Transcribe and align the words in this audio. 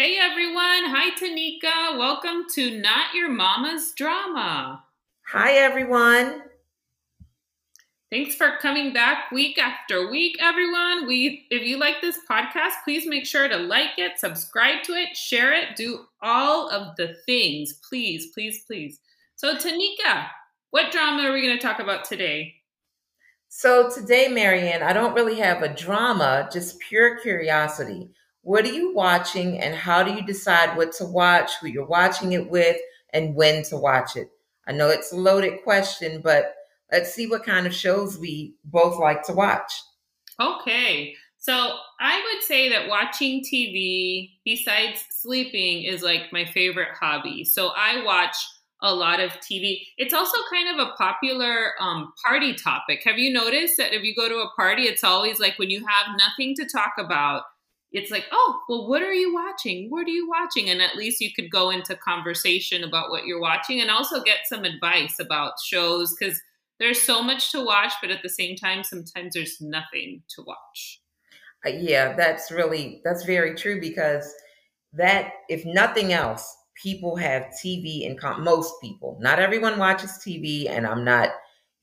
Hey 0.00 0.16
everyone. 0.16 0.84
Hi 0.94 1.10
Tonika. 1.16 1.98
Welcome 1.98 2.44
to 2.54 2.80
Not 2.80 3.12
Your 3.14 3.28
Mama's 3.28 3.90
Drama. 3.96 4.84
Hi 5.26 5.54
everyone. 5.54 6.42
Thanks 8.08 8.36
for 8.36 8.58
coming 8.62 8.92
back 8.92 9.32
week 9.32 9.58
after 9.58 10.08
week, 10.08 10.36
everyone. 10.40 11.08
We 11.08 11.48
if 11.50 11.64
you 11.64 11.78
like 11.78 12.00
this 12.00 12.20
podcast, 12.30 12.74
please 12.84 13.08
make 13.08 13.26
sure 13.26 13.48
to 13.48 13.56
like 13.56 13.98
it, 13.98 14.20
subscribe 14.20 14.84
to 14.84 14.92
it, 14.92 15.16
share 15.16 15.52
it, 15.52 15.74
do 15.74 16.06
all 16.22 16.70
of 16.70 16.94
the 16.94 17.16
things. 17.26 17.80
Please, 17.88 18.28
please, 18.32 18.62
please. 18.68 19.00
So 19.34 19.56
Tonika, 19.56 20.28
what 20.70 20.92
drama 20.92 21.24
are 21.24 21.32
we 21.32 21.42
going 21.42 21.58
to 21.58 21.66
talk 21.66 21.80
about 21.80 22.04
today? 22.04 22.54
So 23.48 23.90
today, 23.90 24.28
Maryann, 24.30 24.82
I 24.82 24.92
don't 24.92 25.14
really 25.14 25.40
have 25.40 25.64
a 25.64 25.74
drama, 25.74 26.48
just 26.52 26.78
pure 26.78 27.18
curiosity. 27.18 28.10
What 28.48 28.64
are 28.64 28.72
you 28.72 28.94
watching 28.94 29.60
and 29.60 29.74
how 29.74 30.02
do 30.02 30.10
you 30.10 30.22
decide 30.22 30.74
what 30.74 30.92
to 30.92 31.04
watch, 31.04 31.56
who 31.56 31.66
you're 31.66 31.84
watching 31.84 32.32
it 32.32 32.48
with, 32.48 32.78
and 33.12 33.34
when 33.34 33.62
to 33.64 33.76
watch 33.76 34.16
it? 34.16 34.30
I 34.66 34.72
know 34.72 34.88
it's 34.88 35.12
a 35.12 35.16
loaded 35.16 35.62
question, 35.64 36.22
but 36.22 36.54
let's 36.90 37.12
see 37.12 37.26
what 37.26 37.44
kind 37.44 37.66
of 37.66 37.74
shows 37.74 38.16
we 38.18 38.54
both 38.64 38.98
like 38.98 39.22
to 39.24 39.34
watch. 39.34 39.70
Okay. 40.40 41.14
So 41.36 41.74
I 42.00 42.22
would 42.22 42.42
say 42.42 42.70
that 42.70 42.88
watching 42.88 43.44
TV, 43.44 44.30
besides 44.46 45.04
sleeping, 45.10 45.82
is 45.82 46.00
like 46.00 46.32
my 46.32 46.46
favorite 46.46 46.94
hobby. 46.98 47.44
So 47.44 47.72
I 47.76 48.02
watch 48.02 48.34
a 48.80 48.94
lot 48.94 49.20
of 49.20 49.32
TV. 49.32 49.80
It's 49.98 50.14
also 50.14 50.38
kind 50.50 50.80
of 50.80 50.88
a 50.88 50.92
popular 50.92 51.72
um, 51.78 52.14
party 52.24 52.54
topic. 52.54 53.02
Have 53.04 53.18
you 53.18 53.30
noticed 53.30 53.76
that 53.76 53.92
if 53.92 54.04
you 54.04 54.14
go 54.14 54.26
to 54.26 54.36
a 54.36 54.50
party, 54.56 54.84
it's 54.84 55.04
always 55.04 55.38
like 55.38 55.58
when 55.58 55.68
you 55.68 55.80
have 55.80 56.16
nothing 56.16 56.54
to 56.54 56.64
talk 56.64 56.92
about, 56.96 57.42
it's 57.92 58.10
like, 58.10 58.24
oh, 58.32 58.60
well, 58.68 58.88
what 58.88 59.02
are 59.02 59.14
you 59.14 59.32
watching? 59.32 59.88
What 59.88 60.06
are 60.06 60.10
you 60.10 60.28
watching? 60.28 60.68
And 60.68 60.82
at 60.82 60.96
least 60.96 61.20
you 61.20 61.30
could 61.34 61.50
go 61.50 61.70
into 61.70 61.96
conversation 61.96 62.84
about 62.84 63.10
what 63.10 63.24
you're 63.24 63.40
watching 63.40 63.80
and 63.80 63.90
also 63.90 64.22
get 64.22 64.40
some 64.44 64.64
advice 64.64 65.16
about 65.18 65.54
shows 65.64 66.14
because 66.14 66.40
there's 66.78 67.00
so 67.00 67.22
much 67.22 67.50
to 67.52 67.64
watch, 67.64 67.92
but 68.00 68.10
at 68.10 68.22
the 68.22 68.28
same 68.28 68.56
time, 68.56 68.84
sometimes 68.84 69.34
there's 69.34 69.58
nothing 69.60 70.22
to 70.36 70.42
watch. 70.46 71.00
Uh, 71.66 71.70
yeah, 71.70 72.14
that's 72.14 72.52
really 72.52 73.00
that's 73.04 73.24
very 73.24 73.54
true 73.56 73.80
because 73.80 74.32
that 74.92 75.32
if 75.48 75.64
nothing 75.64 76.12
else, 76.12 76.54
people 76.80 77.16
have 77.16 77.50
TV 77.64 78.06
and 78.06 78.18
com- 78.18 78.44
most 78.44 78.72
people. 78.80 79.18
Not 79.20 79.38
everyone 79.38 79.78
watches 79.78 80.22
TV, 80.24 80.68
and 80.68 80.86
I'm 80.86 81.04
not, 81.04 81.30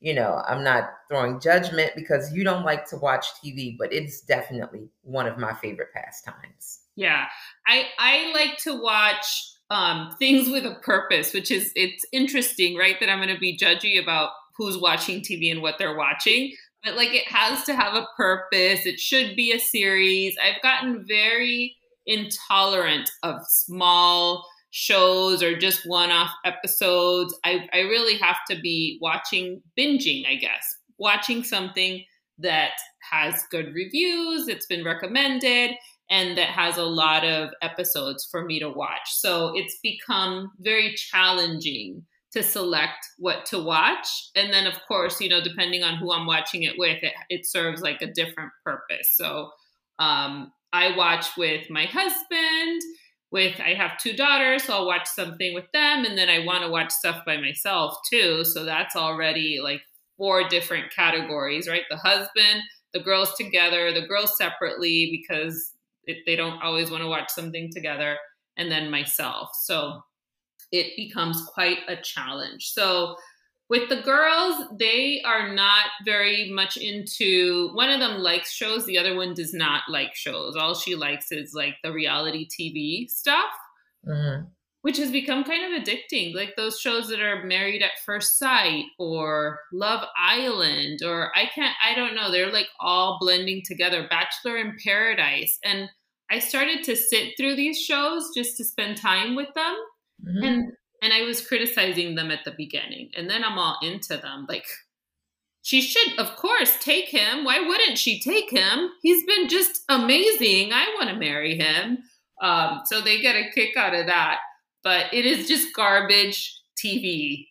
you 0.06 0.14
know, 0.14 0.40
I'm 0.46 0.62
not 0.62 0.90
throwing 1.08 1.40
judgment 1.40 1.90
because 1.96 2.32
you 2.32 2.44
don't 2.44 2.64
like 2.64 2.86
to 2.90 2.96
watch 2.96 3.26
TV, 3.44 3.76
but 3.76 3.92
it's 3.92 4.20
definitely 4.20 4.88
one 5.02 5.26
of 5.26 5.36
my 5.36 5.52
favorite 5.54 5.88
pastimes. 5.92 6.82
Yeah, 6.94 7.24
I 7.66 7.86
I 7.98 8.32
like 8.32 8.56
to 8.58 8.80
watch 8.80 9.50
um, 9.68 10.14
things 10.16 10.48
with 10.48 10.64
a 10.64 10.76
purpose, 10.76 11.34
which 11.34 11.50
is 11.50 11.72
it's 11.74 12.04
interesting, 12.12 12.76
right? 12.76 12.94
That 13.00 13.10
I'm 13.10 13.18
going 13.18 13.34
to 13.34 13.40
be 13.40 13.58
judgy 13.58 14.00
about 14.00 14.30
who's 14.56 14.78
watching 14.78 15.22
TV 15.22 15.50
and 15.50 15.60
what 15.60 15.74
they're 15.76 15.96
watching. 15.96 16.52
But 16.84 16.94
like 16.94 17.12
it 17.12 17.26
has 17.26 17.64
to 17.64 17.74
have 17.74 17.94
a 17.94 18.06
purpose. 18.16 18.86
It 18.86 19.00
should 19.00 19.34
be 19.34 19.50
a 19.50 19.58
series. 19.58 20.36
I've 20.40 20.62
gotten 20.62 21.04
very 21.04 21.74
intolerant 22.06 23.10
of 23.24 23.44
small 23.48 24.46
shows 24.78 25.42
or 25.42 25.56
just 25.56 25.88
one-off 25.88 26.28
episodes. 26.44 27.34
I, 27.46 27.66
I 27.72 27.78
really 27.78 28.18
have 28.18 28.36
to 28.50 28.60
be 28.60 28.98
watching 29.00 29.62
binging, 29.78 30.28
I 30.28 30.34
guess. 30.34 30.76
Watching 30.98 31.42
something 31.42 32.04
that 32.38 32.72
has 33.10 33.44
good 33.50 33.72
reviews, 33.72 34.48
it's 34.48 34.66
been 34.66 34.84
recommended, 34.84 35.70
and 36.10 36.36
that 36.36 36.50
has 36.50 36.76
a 36.76 36.82
lot 36.82 37.24
of 37.24 37.48
episodes 37.62 38.28
for 38.30 38.44
me 38.44 38.60
to 38.60 38.68
watch. 38.68 39.08
So 39.14 39.56
it's 39.56 39.78
become 39.82 40.52
very 40.60 40.94
challenging 40.94 42.04
to 42.32 42.42
select 42.42 42.98
what 43.16 43.46
to 43.46 43.58
watch. 43.58 44.06
And 44.34 44.52
then, 44.52 44.66
of 44.66 44.74
course, 44.86 45.22
you 45.22 45.30
know, 45.30 45.42
depending 45.42 45.84
on 45.84 45.96
who 45.96 46.12
I'm 46.12 46.26
watching 46.26 46.64
it 46.64 46.74
with, 46.76 47.02
it, 47.02 47.14
it 47.30 47.46
serves 47.46 47.80
like 47.80 48.02
a 48.02 48.12
different 48.12 48.52
purpose. 48.62 49.14
So 49.14 49.48
um, 49.98 50.52
I 50.70 50.94
watch 50.94 51.28
with 51.38 51.70
my 51.70 51.86
husband. 51.86 52.82
With 53.32 53.60
I 53.60 53.74
have 53.74 53.98
two 53.98 54.14
daughters, 54.14 54.64
so 54.64 54.74
I'll 54.74 54.86
watch 54.86 55.06
something 55.08 55.52
with 55.52 55.70
them, 55.72 56.04
and 56.04 56.16
then 56.16 56.28
I 56.28 56.44
want 56.46 56.62
to 56.62 56.70
watch 56.70 56.92
stuff 56.92 57.24
by 57.26 57.36
myself 57.38 57.96
too. 58.10 58.44
So 58.44 58.64
that's 58.64 58.94
already 58.94 59.58
like 59.62 59.82
four 60.16 60.48
different 60.48 60.92
categories, 60.94 61.68
right? 61.68 61.82
The 61.90 61.96
husband, 61.96 62.62
the 62.94 63.00
girls 63.00 63.34
together, 63.34 63.92
the 63.92 64.06
girls 64.06 64.36
separately 64.38 65.10
because 65.10 65.72
it, 66.04 66.18
they 66.24 66.36
don't 66.36 66.62
always 66.62 66.90
want 66.90 67.02
to 67.02 67.08
watch 67.08 67.30
something 67.30 67.70
together, 67.72 68.16
and 68.56 68.70
then 68.70 68.90
myself. 68.90 69.50
So 69.60 70.00
it 70.72 70.96
becomes 70.96 71.42
quite 71.52 71.78
a 71.88 71.96
challenge. 71.96 72.70
So 72.72 73.16
with 73.68 73.88
the 73.88 74.02
girls, 74.02 74.64
they 74.78 75.22
are 75.24 75.52
not 75.52 75.86
very 76.04 76.50
much 76.50 76.76
into 76.76 77.70
one 77.74 77.90
of 77.90 78.00
them 78.00 78.18
likes 78.18 78.52
shows, 78.52 78.86
the 78.86 78.98
other 78.98 79.16
one 79.16 79.34
does 79.34 79.52
not 79.52 79.82
like 79.88 80.14
shows. 80.14 80.54
All 80.56 80.74
she 80.74 80.94
likes 80.94 81.32
is 81.32 81.52
like 81.54 81.74
the 81.82 81.92
reality 81.92 82.48
TV 82.48 83.10
stuff. 83.10 83.52
Mm-hmm. 84.06 84.46
Which 84.82 84.98
has 84.98 85.10
become 85.10 85.42
kind 85.42 85.74
of 85.74 85.82
addicting, 85.82 86.32
like 86.32 86.54
those 86.56 86.78
shows 86.78 87.08
that 87.08 87.18
are 87.18 87.44
Married 87.44 87.82
at 87.82 87.98
First 88.04 88.38
Sight 88.38 88.84
or 89.00 89.58
Love 89.72 90.06
Island, 90.16 91.00
or 91.04 91.36
I 91.36 91.46
can't, 91.52 91.74
I 91.84 91.96
don't 91.96 92.14
know. 92.14 92.30
They're 92.30 92.52
like 92.52 92.68
all 92.78 93.18
blending 93.20 93.62
together. 93.66 94.06
Bachelor 94.08 94.58
in 94.58 94.76
Paradise. 94.84 95.58
And 95.64 95.88
I 96.30 96.38
started 96.38 96.84
to 96.84 96.94
sit 96.94 97.32
through 97.36 97.56
these 97.56 97.80
shows 97.80 98.30
just 98.32 98.56
to 98.58 98.64
spend 98.64 98.96
time 98.96 99.34
with 99.34 99.52
them 99.56 99.74
Mm-hmm. 100.24 100.44
And 100.44 100.72
and 101.02 101.12
I 101.12 101.22
was 101.22 101.46
criticizing 101.46 102.14
them 102.14 102.30
at 102.30 102.44
the 102.44 102.54
beginning. 102.56 103.10
And 103.16 103.28
then 103.28 103.44
I'm 103.44 103.58
all 103.58 103.78
into 103.82 104.16
them. 104.16 104.46
Like 104.48 104.66
she 105.62 105.80
should 105.80 106.18
of 106.18 106.36
course 106.36 106.76
take 106.80 107.08
him. 107.08 107.44
Why 107.44 107.60
wouldn't 107.60 107.98
she 107.98 108.20
take 108.20 108.50
him? 108.50 108.90
He's 109.02 109.24
been 109.24 109.48
just 109.48 109.82
amazing. 109.88 110.72
I 110.72 110.94
want 110.98 111.10
to 111.10 111.16
marry 111.16 111.56
him. 111.56 111.98
Um, 112.40 112.82
so 112.84 113.00
they 113.00 113.20
get 113.20 113.36
a 113.36 113.50
kick 113.54 113.76
out 113.76 113.94
of 113.94 114.06
that. 114.06 114.38
But 114.82 115.12
it 115.12 115.26
is 115.26 115.48
just 115.48 115.74
garbage 115.74 116.60
TV. 116.82 117.46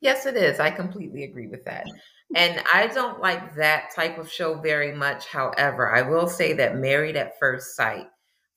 Yes, 0.00 0.26
it 0.26 0.36
is. 0.36 0.60
I 0.60 0.70
completely 0.70 1.24
agree 1.24 1.48
with 1.48 1.64
that. 1.64 1.86
And 2.34 2.62
I 2.72 2.88
don't 2.88 3.20
like 3.20 3.54
that 3.56 3.94
type 3.94 4.18
of 4.18 4.30
show 4.30 4.54
very 4.60 4.92
much. 4.92 5.26
However, 5.26 5.94
I 5.94 6.02
will 6.02 6.26
say 6.26 6.52
that 6.54 6.76
Married 6.76 7.16
at 7.16 7.38
First 7.38 7.76
Sight 7.76 8.06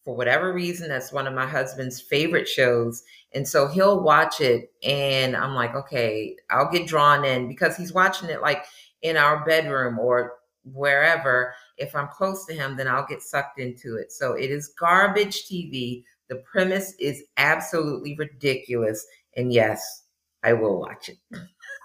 for 0.08 0.16
whatever 0.16 0.54
reason, 0.54 0.88
that's 0.88 1.12
one 1.12 1.28
of 1.28 1.34
my 1.34 1.46
husband's 1.46 2.00
favorite 2.00 2.48
shows. 2.48 3.04
And 3.38 3.48
so 3.48 3.68
he'll 3.68 4.02
watch 4.02 4.42
it, 4.42 4.72
and 4.81 5.38
I'm 5.38 5.53
like, 5.53 5.75
okay, 5.75 6.36
I'll 6.50 6.72
get 6.72 6.88
drawn 6.88 7.24
in 7.24 7.48
because 7.48 7.78
he's 7.78 7.94
watching 7.94 8.31
it 8.31 8.42
like 8.42 8.66
in 9.03 9.16
our 9.16 9.46
bedroom 9.46 10.00
or 10.00 10.34
wherever. 10.64 11.53
If 11.78 11.96
I'm 11.96 12.08
close 12.08 12.47
to 12.47 12.56
him, 12.56 12.76
then 12.76 12.88
I'll 12.88 13.06
get 13.06 13.22
sucked 13.22 13.59
into 13.59 13.97
it. 13.97 14.12
So 14.12 14.34
it 14.34 14.50
is 14.50 14.74
garbage 14.80 15.46
TV. 15.46 16.03
The 16.30 16.38
premise 16.52 16.96
is 17.00 17.26
absolutely 17.38 18.16
ridiculous. 18.16 19.06
And 19.36 19.53
yes, 19.53 20.06
I 20.42 20.53
will 20.53 20.80
watch 20.80 21.09
it. 21.09 21.20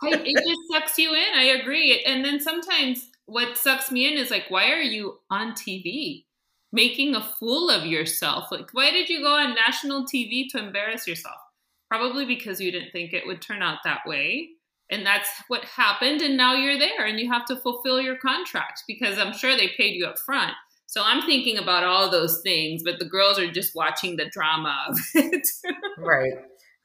it 0.04 0.44
just 0.46 0.60
sucks 0.72 0.96
you 0.96 1.12
in. 1.12 1.34
I 1.34 1.58
agree. 1.60 2.02
And 2.06 2.24
then 2.24 2.40
sometimes 2.40 3.10
what 3.26 3.58
sucks 3.58 3.92
me 3.92 4.10
in 4.10 4.16
is 4.18 4.30
like, 4.30 4.46
why 4.48 4.70
are 4.70 4.80
you 4.80 5.18
on 5.28 5.52
TV? 5.52 6.24
making 6.72 7.14
a 7.14 7.20
fool 7.20 7.70
of 7.70 7.86
yourself. 7.86 8.50
Like, 8.50 8.70
why 8.72 8.90
did 8.90 9.08
you 9.08 9.20
go 9.20 9.36
on 9.36 9.54
national 9.54 10.04
TV 10.06 10.48
to 10.50 10.58
embarrass 10.58 11.06
yourself? 11.06 11.36
Probably 11.92 12.24
because 12.24 12.58
you 12.58 12.72
didn't 12.72 12.90
think 12.90 13.12
it 13.12 13.26
would 13.26 13.42
turn 13.42 13.60
out 13.60 13.80
that 13.84 14.00
way. 14.06 14.48
And 14.88 15.04
that's 15.04 15.28
what 15.48 15.62
happened. 15.66 16.22
And 16.22 16.38
now 16.38 16.54
you're 16.54 16.78
there 16.78 17.04
and 17.04 17.20
you 17.20 17.30
have 17.30 17.44
to 17.46 17.56
fulfill 17.56 18.00
your 18.00 18.16
contract 18.16 18.84
because 18.88 19.18
I'm 19.18 19.34
sure 19.34 19.54
they 19.54 19.68
paid 19.76 19.94
you 19.94 20.06
up 20.06 20.18
front. 20.18 20.52
So 20.86 21.02
I'm 21.04 21.20
thinking 21.26 21.58
about 21.58 21.84
all 21.84 22.10
those 22.10 22.40
things, 22.40 22.82
but 22.82 22.98
the 22.98 23.04
girls 23.04 23.38
are 23.38 23.50
just 23.50 23.74
watching 23.74 24.16
the 24.16 24.24
drama 24.24 24.74
of 24.88 24.98
it. 25.14 25.46
right. 25.98 26.32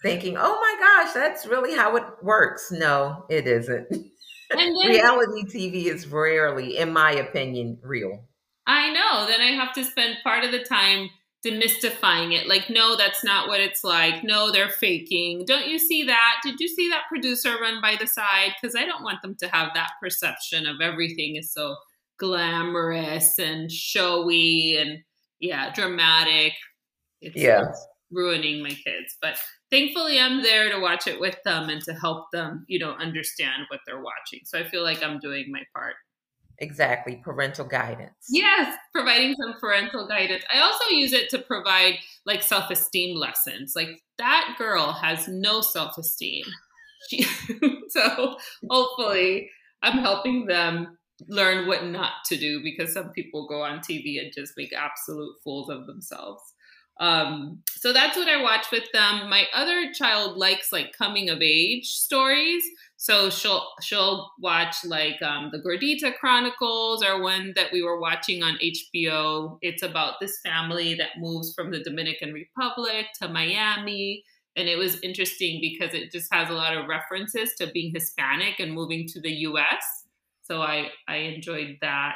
Thinking, 0.02 0.36
oh 0.38 0.60
my 0.60 0.76
gosh, 0.78 1.14
that's 1.14 1.48
really 1.48 1.74
how 1.74 1.96
it 1.96 2.04
works. 2.22 2.70
No, 2.70 3.26
it 3.30 3.48
isn't. 3.48 3.88
And 4.50 4.60
then, 4.62 4.92
Reality 4.92 5.44
TV 5.44 5.94
is 5.94 6.08
rarely, 6.08 6.78
in 6.78 6.94
my 6.94 7.12
opinion, 7.12 7.80
real. 7.82 8.24
I 8.66 8.94
know. 8.94 9.26
Then 9.28 9.42
I 9.42 9.52
have 9.52 9.74
to 9.74 9.84
spend 9.84 10.20
part 10.24 10.46
of 10.46 10.52
the 10.54 10.64
time 10.64 11.10
demystifying 11.48 12.34
it. 12.34 12.48
Like, 12.48 12.70
no, 12.70 12.96
that's 12.98 13.24
not 13.24 13.48
what 13.48 13.60
it's 13.60 13.84
like. 13.84 14.24
No, 14.24 14.52
they're 14.52 14.70
faking. 14.70 15.46
Don't 15.46 15.68
you 15.68 15.80
see 15.80 16.04
that? 16.04 16.36
Did 16.44 16.60
you 16.60 16.68
see 16.68 16.90
that 16.90 17.04
producer 17.10 17.56
run 17.62 17.82
by 17.82 17.96
the 18.00 18.08
side? 18.08 18.54
Because 18.60 18.76
I 18.76 18.86
don't 18.86 19.04
want 19.04 19.22
them 19.22 19.36
to 19.40 19.48
have 19.48 19.70
that 19.74 19.92
perception 20.02 20.66
of 20.66 20.82
everything 20.82 21.36
is 21.36 21.54
so 21.54 21.76
glamorous 22.20 23.40
and 23.40 23.72
showy 23.72 24.78
and 24.78 25.00
yeah, 25.40 25.72
dramatic. 25.74 26.54
It's, 27.22 27.36
yeah. 27.36 27.70
It's 27.70 27.88
ruining 28.12 28.64
my 28.64 28.70
kids. 28.70 29.18
But 29.22 29.38
thankfully 29.70 30.20
I'm 30.20 30.42
there 30.42 30.72
to 30.72 30.80
watch 30.80 31.08
it 31.08 31.20
with 31.20 31.38
them 31.44 31.70
and 31.70 31.82
to 31.84 31.94
help 31.94 32.26
them, 32.32 32.66
you 32.68 32.80
know, 32.80 32.92
understand 32.92 33.64
what 33.70 33.82
they're 33.86 34.02
watching. 34.02 34.42
So 34.46 34.60
I 34.60 34.68
feel 34.68 34.84
like 34.84 35.04
I'm 35.04 35.20
doing 35.20 35.46
my 35.52 35.64
part. 35.76 35.96
Exactly, 36.60 37.22
parental 37.24 37.66
guidance. 37.66 38.16
Yes, 38.30 38.76
providing 38.94 39.36
some 39.36 39.60
parental 39.60 40.08
guidance. 40.08 40.44
I 40.54 40.60
also 40.60 40.90
use 40.90 41.14
it 41.14 41.30
to 41.30 41.40
provide 41.40 41.96
like 42.26 42.42
self 42.42 42.72
esteem 42.72 43.16
lessons. 43.16 43.74
Like 43.76 44.02
that 44.18 44.56
girl 44.58 44.92
has 44.92 45.28
no 45.28 45.62
self 45.62 45.98
esteem. 45.98 46.46
so 47.90 48.38
hopefully, 48.70 49.50
I'm 49.84 50.00
helping 50.00 50.48
them 50.48 50.98
learn 51.28 51.68
what 51.68 51.86
not 51.86 52.12
to 52.26 52.38
do 52.38 52.62
because 52.64 52.94
some 52.94 53.10
people 53.12 53.48
go 53.48 53.62
on 53.62 53.80
TV 53.80 54.20
and 54.20 54.32
just 54.34 54.54
make 54.58 54.74
absolute 54.74 55.36
fools 55.44 55.70
of 55.70 55.86
themselves. 55.86 56.42
Um, 57.00 57.62
so 57.76 57.94
that's 57.94 58.18
what 58.18 58.28
I 58.28 58.42
watch 58.42 58.72
with 58.72 58.92
them. 58.92 59.30
My 59.30 59.46
other 59.54 59.94
child 59.94 60.38
likes 60.38 60.72
like 60.72 60.98
coming 60.98 61.30
of 61.30 61.42
age 61.42 61.88
stories. 61.88 62.64
So 63.00 63.30
she'll 63.30 63.68
she'll 63.82 64.32
watch 64.40 64.84
like 64.84 65.22
um, 65.22 65.52
the 65.52 65.60
Gordita 65.60 66.18
Chronicles 66.18 67.04
or 67.04 67.22
one 67.22 67.54
that 67.56 67.72
we 67.72 67.84
were 67.84 68.00
watching 68.00 68.42
on 68.42 68.58
HBO. 68.58 69.60
It's 69.62 69.84
about 69.84 70.16
this 70.20 70.40
family 70.44 70.96
that 70.96 71.20
moves 71.20 71.54
from 71.54 71.70
the 71.70 71.84
Dominican 71.84 72.34
Republic 72.34 73.06
to 73.22 73.28
Miami. 73.28 74.24
And 74.56 74.68
it 74.68 74.78
was 74.78 75.00
interesting 75.02 75.62
because 75.62 75.94
it 75.94 76.12
just 76.12 76.34
has 76.34 76.50
a 76.50 76.54
lot 76.54 76.76
of 76.76 76.88
references 76.88 77.54
to 77.60 77.68
being 77.68 77.94
Hispanic 77.94 78.60
and 78.60 78.74
moving 78.74 79.08
to 79.10 79.22
the 79.22 79.32
US. 79.32 80.06
So 80.42 80.64
I, 80.64 80.90
I 81.08 81.18
enjoyed 81.18 81.78
that. 81.82 82.16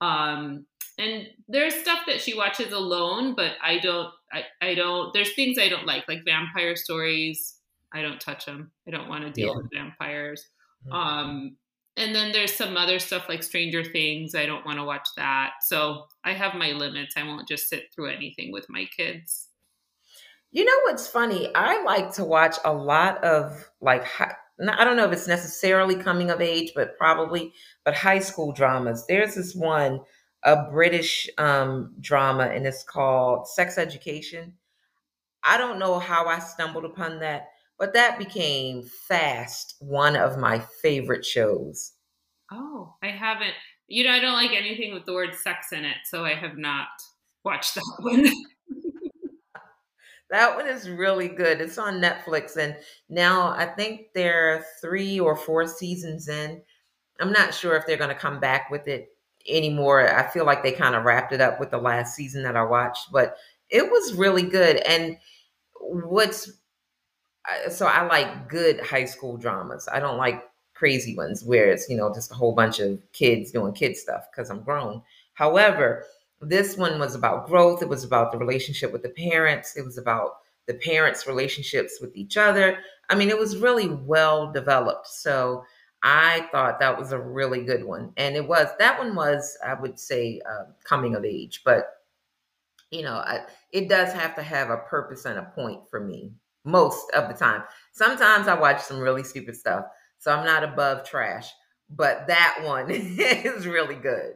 Um, 0.00 0.64
and 0.98 1.26
there's 1.48 1.74
stuff 1.74 2.00
that 2.06 2.20
she 2.20 2.36
watches 2.36 2.72
alone, 2.72 3.34
but 3.34 3.52
I 3.62 3.78
don't, 3.78 4.10
I, 4.32 4.44
I 4.60 4.74
don't, 4.74 5.12
there's 5.12 5.34
things 5.34 5.58
I 5.58 5.68
don't 5.68 5.86
like, 5.86 6.08
like 6.08 6.24
vampire 6.24 6.76
stories 6.76 7.58
I 7.94 8.02
don't 8.02 8.20
touch 8.20 8.44
them. 8.44 8.72
I 8.86 8.90
don't 8.90 9.08
want 9.08 9.24
to 9.24 9.30
deal 9.30 9.50
yeah. 9.50 9.56
with 9.56 9.70
vampires. 9.72 10.48
Mm-hmm. 10.86 10.92
Um, 10.92 11.56
and 11.96 12.12
then 12.12 12.32
there's 12.32 12.52
some 12.52 12.76
other 12.76 12.98
stuff 12.98 13.28
like 13.28 13.44
Stranger 13.44 13.84
Things. 13.84 14.34
I 14.34 14.46
don't 14.46 14.66
want 14.66 14.78
to 14.78 14.84
watch 14.84 15.06
that. 15.16 15.52
So 15.62 16.06
I 16.24 16.32
have 16.32 16.54
my 16.54 16.72
limits. 16.72 17.14
I 17.16 17.22
won't 17.22 17.46
just 17.46 17.68
sit 17.68 17.84
through 17.94 18.10
anything 18.10 18.50
with 18.50 18.66
my 18.68 18.86
kids. 18.96 19.48
You 20.50 20.64
know 20.64 20.80
what's 20.84 21.06
funny? 21.06 21.50
I 21.54 21.82
like 21.84 22.12
to 22.14 22.24
watch 22.24 22.56
a 22.64 22.72
lot 22.72 23.22
of 23.22 23.68
like 23.80 24.04
I 24.20 24.84
don't 24.84 24.96
know 24.96 25.06
if 25.06 25.12
it's 25.12 25.28
necessarily 25.28 25.96
coming 25.96 26.30
of 26.30 26.40
age, 26.40 26.72
but 26.74 26.98
probably 26.98 27.52
but 27.84 27.94
high 27.94 28.20
school 28.20 28.52
dramas. 28.52 29.04
There's 29.06 29.36
this 29.36 29.54
one, 29.54 30.00
a 30.44 30.70
British 30.70 31.28
um, 31.38 31.94
drama, 32.00 32.44
and 32.44 32.66
it's 32.66 32.84
called 32.84 33.48
Sex 33.48 33.78
Education. 33.78 34.52
I 35.42 35.58
don't 35.58 35.78
know 35.78 35.98
how 35.98 36.26
I 36.26 36.38
stumbled 36.38 36.84
upon 36.84 37.18
that, 37.20 37.48
but 37.78 37.94
that 37.94 38.18
became 38.18 38.82
fast 38.82 39.76
one 39.80 40.16
of 40.16 40.38
my 40.38 40.58
favorite 40.82 41.24
shows. 41.24 41.92
Oh, 42.52 42.94
I 43.02 43.08
haven't. 43.08 43.54
You 43.88 44.04
know, 44.04 44.12
I 44.12 44.20
don't 44.20 44.34
like 44.34 44.52
anything 44.52 44.94
with 44.94 45.04
the 45.06 45.14
word 45.14 45.34
sex 45.34 45.72
in 45.72 45.84
it, 45.84 45.96
so 46.04 46.24
I 46.24 46.34
have 46.34 46.56
not 46.56 46.88
watched 47.44 47.74
that 47.74 47.92
one. 48.00 48.26
that 50.30 50.56
one 50.56 50.66
is 50.66 50.88
really 50.88 51.28
good. 51.28 51.60
It's 51.60 51.78
on 51.78 52.00
Netflix, 52.00 52.56
and 52.56 52.76
now 53.08 53.48
I 53.48 53.66
think 53.66 54.12
there 54.14 54.54
are 54.54 54.64
three 54.82 55.18
or 55.18 55.36
four 55.36 55.66
seasons 55.66 56.28
in. 56.28 56.60
I'm 57.20 57.32
not 57.32 57.54
sure 57.54 57.76
if 57.76 57.86
they're 57.86 57.96
going 57.96 58.10
to 58.10 58.14
come 58.14 58.40
back 58.40 58.70
with 58.70 58.88
it 58.88 59.13
anymore. 59.48 60.08
I 60.08 60.26
feel 60.28 60.44
like 60.44 60.62
they 60.62 60.72
kind 60.72 60.94
of 60.94 61.04
wrapped 61.04 61.32
it 61.32 61.40
up 61.40 61.60
with 61.60 61.70
the 61.70 61.78
last 61.78 62.14
season 62.14 62.42
that 62.44 62.56
I 62.56 62.64
watched, 62.64 63.12
but 63.12 63.36
it 63.70 63.90
was 63.90 64.14
really 64.14 64.42
good. 64.42 64.76
And 64.78 65.18
what's 65.80 66.50
so 67.70 67.86
I 67.86 68.06
like 68.06 68.48
good 68.48 68.80
high 68.80 69.04
school 69.04 69.36
dramas. 69.36 69.88
I 69.92 70.00
don't 70.00 70.16
like 70.16 70.42
crazy 70.74 71.14
ones 71.16 71.44
where 71.44 71.70
it's, 71.70 71.88
you 71.88 71.96
know, 71.96 72.12
just 72.12 72.32
a 72.32 72.34
whole 72.34 72.54
bunch 72.54 72.80
of 72.80 72.98
kids 73.12 73.50
doing 73.50 73.74
kid 73.74 73.96
stuff 73.96 74.24
because 74.30 74.50
I'm 74.50 74.62
grown. 74.62 75.02
However, 75.34 76.04
this 76.40 76.76
one 76.76 76.98
was 76.98 77.14
about 77.14 77.46
growth. 77.46 77.82
It 77.82 77.88
was 77.88 78.04
about 78.04 78.32
the 78.32 78.38
relationship 78.38 78.92
with 78.92 79.02
the 79.02 79.10
parents. 79.10 79.76
It 79.76 79.84
was 79.84 79.98
about 79.98 80.38
the 80.66 80.74
parents' 80.74 81.26
relationships 81.26 81.98
with 82.00 82.16
each 82.16 82.36
other. 82.36 82.78
I 83.10 83.14
mean, 83.14 83.28
it 83.28 83.38
was 83.38 83.58
really 83.58 83.88
well 83.88 84.50
developed. 84.50 85.06
So 85.08 85.64
I 86.04 86.46
thought 86.52 86.80
that 86.80 86.98
was 86.98 87.12
a 87.12 87.18
really 87.18 87.64
good 87.64 87.82
one. 87.82 88.12
And 88.18 88.36
it 88.36 88.46
was, 88.46 88.68
that 88.78 88.98
one 88.98 89.14
was, 89.14 89.56
I 89.64 89.72
would 89.72 89.98
say, 89.98 90.40
uh, 90.48 90.64
coming 90.84 91.14
of 91.14 91.24
age. 91.24 91.62
But, 91.64 91.86
you 92.90 93.02
know, 93.02 93.14
I, 93.14 93.40
it 93.72 93.88
does 93.88 94.12
have 94.12 94.34
to 94.36 94.42
have 94.42 94.68
a 94.68 94.76
purpose 94.76 95.24
and 95.24 95.38
a 95.38 95.50
point 95.54 95.88
for 95.88 96.00
me 96.00 96.34
most 96.66 97.10
of 97.12 97.28
the 97.28 97.34
time. 97.34 97.62
Sometimes 97.92 98.48
I 98.48 98.54
watch 98.54 98.82
some 98.82 99.00
really 99.00 99.24
stupid 99.24 99.56
stuff, 99.56 99.86
so 100.18 100.30
I'm 100.30 100.44
not 100.44 100.62
above 100.62 101.08
trash, 101.08 101.50
but 101.88 102.26
that 102.26 102.58
one 102.62 102.90
is 102.90 103.66
really 103.66 103.96
good. 103.96 104.34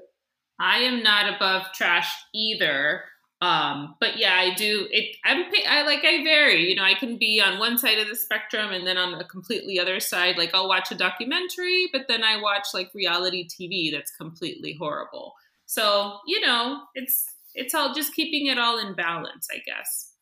I 0.59 0.79
am 0.79 1.03
not 1.03 1.35
above 1.35 1.73
trash 1.75 2.11
either. 2.35 3.03
Um, 3.40 3.94
but 4.00 4.19
yeah, 4.19 4.35
I 4.35 4.55
do 4.55 4.88
it. 4.90 5.17
I'm 5.25 5.44
I 5.69 5.82
like 5.82 6.05
I 6.05 6.25
vary. 6.25 6.69
You 6.69 6.75
know, 6.75 6.82
I 6.82 6.94
can 6.94 7.19
be 7.19 7.40
on 7.40 7.61
one 7.61 7.79
side 7.79 7.99
of 7.99 8.08
the 8.08 8.17
spectrum 8.17 8.73
and 8.73 8.85
then 8.87 8.99
on 8.99 9.14
a 9.14 9.25
completely 9.25 9.79
other 9.79 10.00
side. 10.00 10.37
Like 10.37 10.55
I'll 10.55 10.69
watch 10.69 10.90
a 10.90 10.96
documentary, 10.96 11.88
but 11.93 12.06
then 12.08 12.25
I 12.25 12.40
watch 12.40 12.67
like 12.75 12.93
reality 12.94 13.46
TV 13.46 13.93
that's 13.93 14.11
completely 14.11 14.76
horrible. 14.79 15.35
So 15.67 16.19
you 16.26 16.40
know, 16.40 16.82
it's 16.94 17.26
it's 17.55 17.75
all 17.75 17.94
just 17.94 18.14
keeping 18.14 18.46
it 18.46 18.58
all 18.58 18.79
in 18.79 18.94
balance, 18.94 19.46
I 19.52 19.58
guess. 19.64 20.14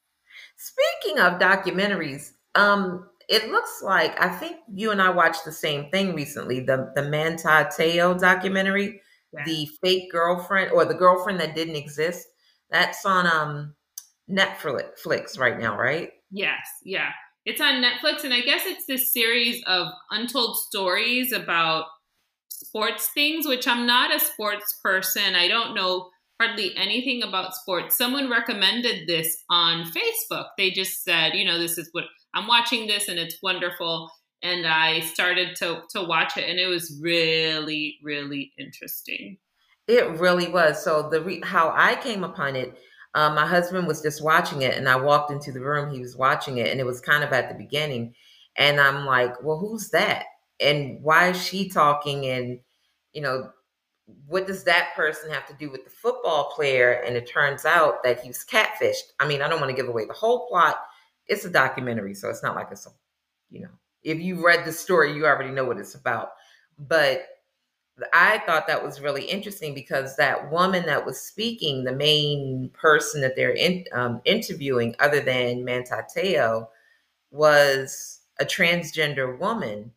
Speaking 0.56 1.19
of 1.20 1.38
documentaries, 1.38 2.32
um, 2.54 3.08
it 3.28 3.50
looks 3.50 3.82
like 3.82 4.20
I 4.22 4.28
think 4.28 4.56
you 4.74 4.90
and 4.90 5.00
I 5.00 5.08
watched 5.08 5.46
the 5.46 5.52
same 5.52 5.90
thing 5.90 6.14
recently. 6.14 6.60
The 6.60 6.92
the 6.94 7.02
Manti 7.02 7.42
Te'o 7.44 8.19
documentary, 8.19 9.00
yeah. 9.32 9.44
the 9.46 9.70
fake 9.82 10.12
girlfriend 10.12 10.72
or 10.72 10.84
the 10.84 10.94
girlfriend 10.94 11.40
that 11.40 11.54
didn't 11.54 11.76
exist. 11.76 12.28
That's 12.70 13.04
on 13.04 13.26
um 13.26 13.74
Netflix 14.30 15.38
right 15.38 15.58
now, 15.58 15.76
right? 15.78 16.10
Yes, 16.30 16.66
yeah. 16.84 17.10
It's 17.44 17.60
on 17.60 17.82
Netflix, 17.82 18.24
and 18.24 18.34
I 18.34 18.40
guess 18.40 18.62
it's 18.66 18.86
this 18.86 19.12
series 19.12 19.62
of 19.66 19.86
untold 20.10 20.56
stories 20.56 21.32
about 21.32 21.86
sports 22.48 23.08
things, 23.14 23.46
which 23.46 23.68
I'm 23.68 23.86
not 23.86 24.14
a 24.14 24.18
sports 24.18 24.80
person. 24.82 25.36
I 25.36 25.46
don't 25.46 25.74
know 25.74 26.10
hardly 26.40 26.76
anything 26.76 27.22
about 27.22 27.54
sports. 27.54 27.96
Someone 27.96 28.30
recommended 28.30 29.06
this 29.06 29.44
on 29.48 29.90
Facebook. 29.90 30.46
They 30.58 30.70
just 30.70 31.05
said, 31.05 31.34
you 31.34 31.44
know, 31.44 31.58
this 31.58 31.79
is 31.79 31.88
what 31.93 32.05
I'm 32.34 32.46
watching 32.46 32.86
this 32.86 33.08
and 33.08 33.19
it's 33.19 33.38
wonderful. 33.43 34.10
And 34.43 34.67
I 34.67 35.00
started 35.00 35.56
to 35.56 35.82
to 35.91 36.05
watch 36.05 36.36
it 36.36 36.48
and 36.48 36.58
it 36.58 36.67
was 36.67 36.98
really, 37.02 37.96
really 38.02 38.52
interesting. 38.58 39.38
It 39.88 40.19
really 40.19 40.48
was. 40.48 40.82
So 40.82 41.08
the 41.08 41.20
re- 41.20 41.43
how 41.44 41.72
I 41.74 41.94
came 41.96 42.24
upon 42.24 42.56
it, 42.56 42.76
um, 43.14 43.34
my 43.34 43.46
husband 43.46 43.86
was 43.86 44.02
just 44.02 44.22
watching 44.22 44.62
it 44.62 44.76
and 44.76 44.88
I 44.88 44.96
walked 44.96 45.31
into 45.31 45.52
the 45.52 45.60
room, 45.60 45.90
he 45.90 46.00
was 46.00 46.16
watching 46.16 46.58
it, 46.58 46.69
and 46.70 46.81
it 46.81 46.86
was 46.86 47.00
kind 47.00 47.24
of 47.24 47.32
at 47.32 47.48
the 47.48 47.55
beginning. 47.55 48.14
And 48.56 48.81
I'm 48.81 49.05
like, 49.06 49.43
well, 49.43 49.58
who's 49.58 49.90
that? 49.90 50.24
And 50.60 51.02
why 51.02 51.28
is 51.31 51.43
she 51.43 51.69
talking? 51.69 52.26
And, 52.26 52.60
you 53.12 53.20
know, 53.22 53.50
what 54.26 54.46
does 54.46 54.64
that 54.64 54.94
person 54.94 55.31
have 55.31 55.46
to 55.46 55.55
do 55.55 55.70
with 55.70 55.84
the 55.84 55.90
football 55.90 56.52
player? 56.55 56.93
And 57.06 57.16
it 57.16 57.28
turns 57.28 57.64
out 57.64 58.02
that 58.05 58.20
he 58.20 58.28
was 58.28 58.44
catfished. 58.44 59.12
I 59.20 59.26
mean, 59.26 59.43
I 59.43 59.48
don't 59.48 59.60
want 59.60 59.70
to 59.70 59.76
give 59.76 59.88
away 59.88 60.06
the 60.06 60.12
whole 60.12 60.46
plot. 60.48 60.76
It's 61.26 61.44
a 61.44 61.50
documentary, 61.50 62.14
so 62.14 62.31
it's 62.31 62.43
not 62.43 62.55
like 62.55 62.69
it's 62.70 62.86
a, 62.86 62.90
you 63.50 63.62
know, 63.62 63.70
if 64.05 64.19
you 64.20 64.44
read 64.44 64.64
the 64.64 64.72
story, 64.72 65.12
you 65.12 65.26
already 65.26 65.50
know 65.50 65.64
what 65.64 65.78
it's 65.78 65.94
about. 65.94 66.31
But 66.78 67.26
I 68.12 68.38
thought 68.46 68.67
that 68.67 68.84
was 68.84 69.00
really 69.00 69.24
interesting 69.24 69.74
because 69.74 70.17
that 70.17 70.50
woman 70.50 70.84
that 70.86 71.06
was 71.06 71.20
speaking, 71.20 71.84
the 71.84 71.93
main 71.93 72.70
person 72.74 73.22
that 73.22 73.36
they're 73.36 73.55
in, 73.55 73.84
um, 73.93 74.20
interviewing, 74.24 74.94
other 74.98 75.20
than 75.20 75.65
Manti 75.65 75.94
Te'o, 76.15 76.69
was 77.31 78.20
a 78.38 78.44
transgender 78.44 79.38
woman. 79.38 79.93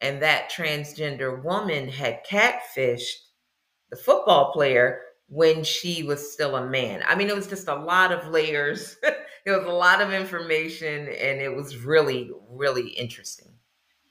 And 0.00 0.20
that 0.22 0.50
transgender 0.50 1.42
woman 1.42 1.88
had 1.88 2.26
catfished 2.26 3.14
the 3.90 3.96
football 3.96 4.52
player 4.52 5.00
when 5.28 5.64
she 5.64 6.02
was 6.02 6.32
still 6.32 6.56
a 6.56 6.66
man. 6.66 7.02
I 7.06 7.14
mean, 7.14 7.28
it 7.28 7.36
was 7.36 7.46
just 7.46 7.68
a 7.68 7.74
lot 7.74 8.12
of 8.12 8.28
layers. 8.28 8.96
it 9.02 9.50
was 9.50 9.64
a 9.64 9.70
lot 9.70 10.00
of 10.02 10.12
information, 10.12 11.08
and 11.08 11.40
it 11.40 11.54
was 11.54 11.76
really, 11.78 12.30
really 12.50 12.88
interesting. 12.90 13.53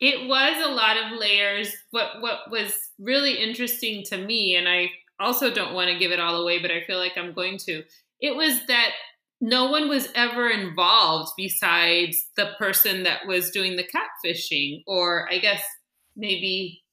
It 0.04 0.28
was 0.28 0.62
a 0.62 0.74
lot 0.74 0.98
of 0.98 1.18
layers. 1.18 1.74
What 1.92 2.20
what 2.22 2.52
was 2.52 2.78
really 3.00 3.36
interesting 3.36 4.04
to 4.08 4.18
me, 4.18 4.58
and 4.58 4.68
I 4.68 4.90
also 5.18 5.50
don't 5.50 5.74
want 5.74 5.92
to 5.92 5.98
give 5.98 6.12
it 6.12 6.20
all 6.20 6.42
away, 6.42 6.60
but 6.60 6.72
I 6.72 6.84
feel 6.84 6.98
like 6.98 7.14
I'm 7.18 7.32
going 7.32 7.58
to. 7.60 7.84
It 8.20 8.36
was 8.36 8.60
that 8.68 8.90
no 9.40 9.72
one 9.72 9.88
was 9.88 10.10
ever 10.14 10.50
involved 10.50 11.32
besides 11.38 12.28
the 12.36 12.50
person 12.60 13.04
that 13.04 13.28
was 13.28 13.50
doing 13.52 13.78
the 13.78 13.88
catfishing, 13.88 14.84
or 14.88 15.30
I 15.32 15.38
guess 15.38 15.64
maybe 16.18 16.84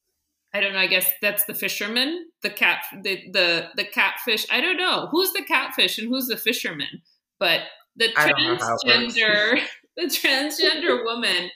I 0.55 0.61
don't 0.61 0.73
know. 0.73 0.79
I 0.79 0.87
guess 0.87 1.11
that's 1.21 1.47
the 1.47 1.55
fisherman, 1.55 2.29
the 2.45 2.51
cat, 2.51 2.85
the 3.03 3.25
the 3.33 3.71
the 3.75 3.87
catfish. 3.87 4.47
I 4.53 4.61
don't 4.61 4.77
know 4.77 5.09
who's 5.11 5.33
the 5.33 5.43
catfish 5.43 5.99
and 5.99 6.09
who's 6.09 6.29
the 6.29 6.37
fisherman, 6.37 7.03
but 7.41 7.63
the 7.97 8.13
transgender, 8.13 9.61
the 9.97 10.05
transgender 10.05 11.03
woman. 11.03 11.51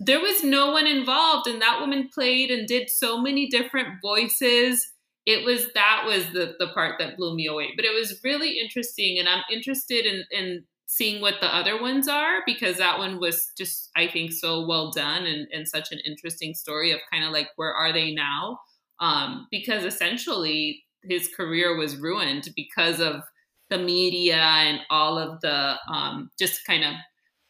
There 0.00 0.20
was 0.20 0.42
no 0.42 0.70
one 0.72 0.86
involved, 0.86 1.46
and 1.46 1.62
that 1.62 1.80
woman 1.80 2.08
played 2.12 2.50
and 2.50 2.66
did 2.66 2.90
so 2.90 3.20
many 3.20 3.48
different 3.48 4.00
voices. 4.02 4.90
it 5.26 5.44
was 5.44 5.72
that 5.74 6.04
was 6.06 6.26
the 6.32 6.54
the 6.58 6.68
part 6.74 6.98
that 6.98 7.16
blew 7.16 7.34
me 7.34 7.46
away. 7.46 7.72
But 7.76 7.84
it 7.86 7.94
was 7.94 8.20
really 8.24 8.58
interesting, 8.60 9.18
and 9.18 9.28
I'm 9.28 9.44
interested 9.50 10.06
in 10.06 10.24
in 10.30 10.64
seeing 10.86 11.20
what 11.20 11.40
the 11.40 11.54
other 11.54 11.80
ones 11.80 12.08
are 12.08 12.42
because 12.46 12.76
that 12.76 12.98
one 12.98 13.18
was 13.20 13.50
just 13.56 13.90
I 13.96 14.06
think 14.08 14.32
so 14.32 14.66
well 14.66 14.90
done 14.92 15.24
and, 15.26 15.48
and 15.52 15.66
such 15.68 15.92
an 15.92 16.00
interesting 16.06 16.54
story 16.54 16.92
of 16.92 17.00
kind 17.10 17.24
of 17.24 17.32
like 17.32 17.48
where 17.56 17.72
are 17.74 17.92
they 17.92 18.12
now? 18.14 18.60
Um, 19.00 19.46
because 19.50 19.84
essentially 19.84 20.84
his 21.02 21.28
career 21.36 21.76
was 21.76 21.96
ruined 21.96 22.50
because 22.56 23.00
of 23.00 23.22
the 23.70 23.78
media 23.78 24.36
and 24.36 24.80
all 24.90 25.18
of 25.18 25.40
the 25.40 25.76
um, 25.92 26.30
just 26.38 26.64
kind 26.66 26.84
of 26.84 26.94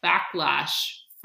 backlash 0.05 0.73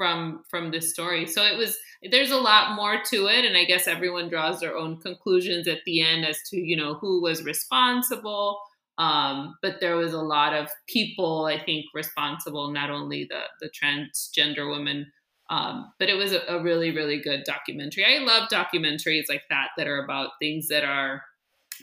from 0.00 0.42
from 0.48 0.70
this 0.70 0.90
story. 0.90 1.26
So 1.26 1.42
it 1.42 1.58
was 1.58 1.76
there's 2.10 2.30
a 2.30 2.38
lot 2.38 2.74
more 2.74 3.02
to 3.10 3.26
it, 3.26 3.44
and 3.44 3.54
I 3.54 3.66
guess 3.66 3.86
everyone 3.86 4.30
draws 4.30 4.58
their 4.58 4.74
own 4.74 4.98
conclusions 4.98 5.68
at 5.68 5.80
the 5.84 6.00
end 6.00 6.24
as 6.24 6.38
to 6.48 6.56
you 6.56 6.74
know 6.74 6.94
who 6.94 7.20
was 7.20 7.44
responsible. 7.44 8.58
Um, 8.96 9.56
but 9.60 9.74
there 9.80 9.96
was 9.96 10.14
a 10.14 10.22
lot 10.22 10.54
of 10.54 10.70
people, 10.86 11.44
I 11.44 11.62
think, 11.62 11.84
responsible, 11.92 12.70
not 12.70 12.88
only 12.88 13.28
the 13.28 13.42
the 13.60 13.68
transgender 13.68 14.70
women, 14.72 15.12
um, 15.50 15.92
but 15.98 16.08
it 16.08 16.14
was 16.14 16.32
a, 16.32 16.40
a 16.48 16.62
really 16.62 16.92
really 16.92 17.20
good 17.20 17.44
documentary. 17.44 18.06
I 18.06 18.24
love 18.24 18.48
documentaries 18.48 19.28
like 19.28 19.42
that 19.50 19.68
that 19.76 19.86
are 19.86 20.02
about 20.02 20.30
things 20.40 20.68
that 20.68 20.82
are 20.82 21.22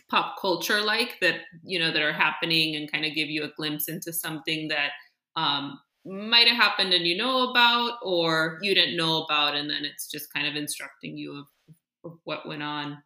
pop 0.09 0.37
culture 0.41 0.81
like 0.81 1.19
that 1.21 1.41
you 1.63 1.77
know 1.77 1.91
that 1.91 2.01
are 2.01 2.13
happening 2.13 2.75
and 2.75 2.91
kind 2.91 3.05
of 3.05 3.13
give 3.13 3.29
you 3.29 3.43
a 3.43 3.51
glimpse 3.55 3.87
into 3.87 4.11
something 4.11 4.69
that 4.69 4.89
um, 5.35 5.79
might 6.05 6.47
have 6.47 6.57
happened 6.57 6.93
and 6.93 7.05
you 7.05 7.17
know 7.17 7.49
about 7.49 7.99
or 8.01 8.59
you 8.61 8.73
didn't 8.73 8.97
know 8.97 9.23
about 9.23 9.55
and 9.55 9.69
then 9.69 9.83
it's 9.83 10.09
just 10.09 10.33
kind 10.33 10.47
of 10.47 10.55
instructing 10.55 11.17
you 11.17 11.39
of, 11.39 11.45
of 12.03 12.19
what 12.23 12.47
went 12.47 12.63
on. 12.63 13.03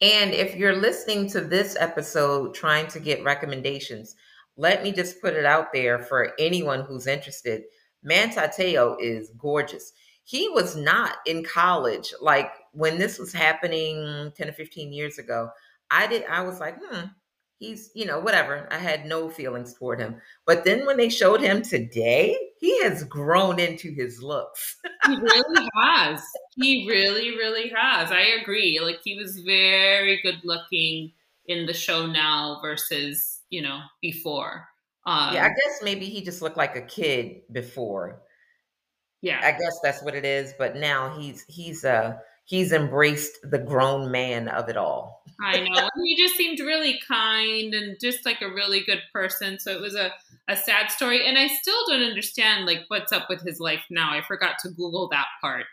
And 0.00 0.32
if 0.32 0.56
you're 0.56 0.76
listening 0.76 1.28
to 1.30 1.40
this 1.40 1.76
episode 1.78 2.54
trying 2.54 2.86
to 2.88 3.00
get 3.00 3.24
recommendations 3.24 4.16
let 4.56 4.82
me 4.82 4.92
just 4.92 5.20
put 5.20 5.34
it 5.34 5.44
out 5.44 5.72
there 5.72 5.98
for 5.98 6.32
anyone 6.38 6.82
who's 6.82 7.06
interested. 7.06 7.62
Manti 8.02 8.40
te'o 8.56 8.96
is 9.00 9.30
gorgeous. 9.36 9.92
He 10.24 10.48
was 10.48 10.76
not 10.76 11.16
in 11.26 11.44
college 11.44 12.12
like 12.20 12.50
when 12.72 12.98
this 12.98 13.18
was 13.18 13.32
happening 13.32 14.32
10 14.36 14.48
or 14.48 14.52
15 14.52 14.92
years 14.92 15.18
ago. 15.18 15.50
I 15.90 16.06
did. 16.06 16.24
I 16.24 16.42
was 16.42 16.58
like, 16.58 16.76
hmm, 16.82 17.06
he's 17.58 17.90
you 17.94 18.06
know 18.06 18.20
whatever. 18.20 18.68
I 18.70 18.78
had 18.78 19.06
no 19.06 19.28
feelings 19.28 19.74
toward 19.74 20.00
him. 20.00 20.16
But 20.46 20.64
then 20.64 20.86
when 20.86 20.96
they 20.96 21.08
showed 21.08 21.40
him 21.40 21.62
today, 21.62 22.36
he 22.60 22.82
has 22.82 23.04
grown 23.04 23.58
into 23.58 23.92
his 23.92 24.22
looks. 24.22 24.76
he 25.06 25.16
really 25.16 25.68
has. 25.82 26.22
He 26.56 26.86
really, 26.88 27.30
really 27.30 27.72
has. 27.74 28.10
I 28.10 28.38
agree. 28.40 28.80
Like 28.82 29.00
he 29.04 29.16
was 29.16 29.40
very 29.40 30.20
good 30.22 30.40
looking 30.44 31.12
in 31.46 31.66
the 31.66 31.74
show 31.74 32.06
now 32.06 32.58
versus 32.62 33.40
you 33.50 33.62
know 33.62 33.80
before. 34.00 34.68
Um, 35.06 35.34
yeah, 35.34 35.44
I 35.44 35.48
guess 35.48 35.82
maybe 35.82 36.06
he 36.06 36.22
just 36.22 36.42
looked 36.42 36.56
like 36.56 36.76
a 36.76 36.82
kid 36.82 37.42
before. 37.52 38.22
Yeah, 39.22 39.40
I 39.42 39.52
guess 39.52 39.78
that's 39.82 40.02
what 40.02 40.14
it 40.14 40.24
is. 40.24 40.52
But 40.58 40.76
now 40.76 41.16
he's 41.18 41.44
he's 41.48 41.84
uh 41.84 42.16
he's 42.44 42.72
embraced 42.72 43.38
the 43.44 43.58
grown 43.58 44.10
man 44.10 44.48
of 44.48 44.68
it 44.68 44.76
all. 44.76 45.24
I 45.40 45.60
know. 45.60 45.88
He 46.04 46.16
just 46.16 46.36
seemed 46.36 46.60
really 46.60 47.00
kind 47.06 47.74
and 47.74 47.96
just 48.00 48.24
like 48.24 48.40
a 48.42 48.48
really 48.48 48.82
good 48.84 49.02
person. 49.12 49.58
So 49.58 49.70
it 49.70 49.80
was 49.80 49.94
a, 49.94 50.12
a 50.48 50.56
sad 50.56 50.90
story. 50.90 51.26
And 51.26 51.38
I 51.38 51.48
still 51.48 51.86
don't 51.88 52.02
understand 52.02 52.66
like 52.66 52.84
what's 52.88 53.12
up 53.12 53.28
with 53.28 53.42
his 53.42 53.60
life 53.60 53.84
now. 53.90 54.12
I 54.12 54.22
forgot 54.22 54.58
to 54.60 54.70
Google 54.70 55.08
that 55.10 55.26
part 55.40 55.64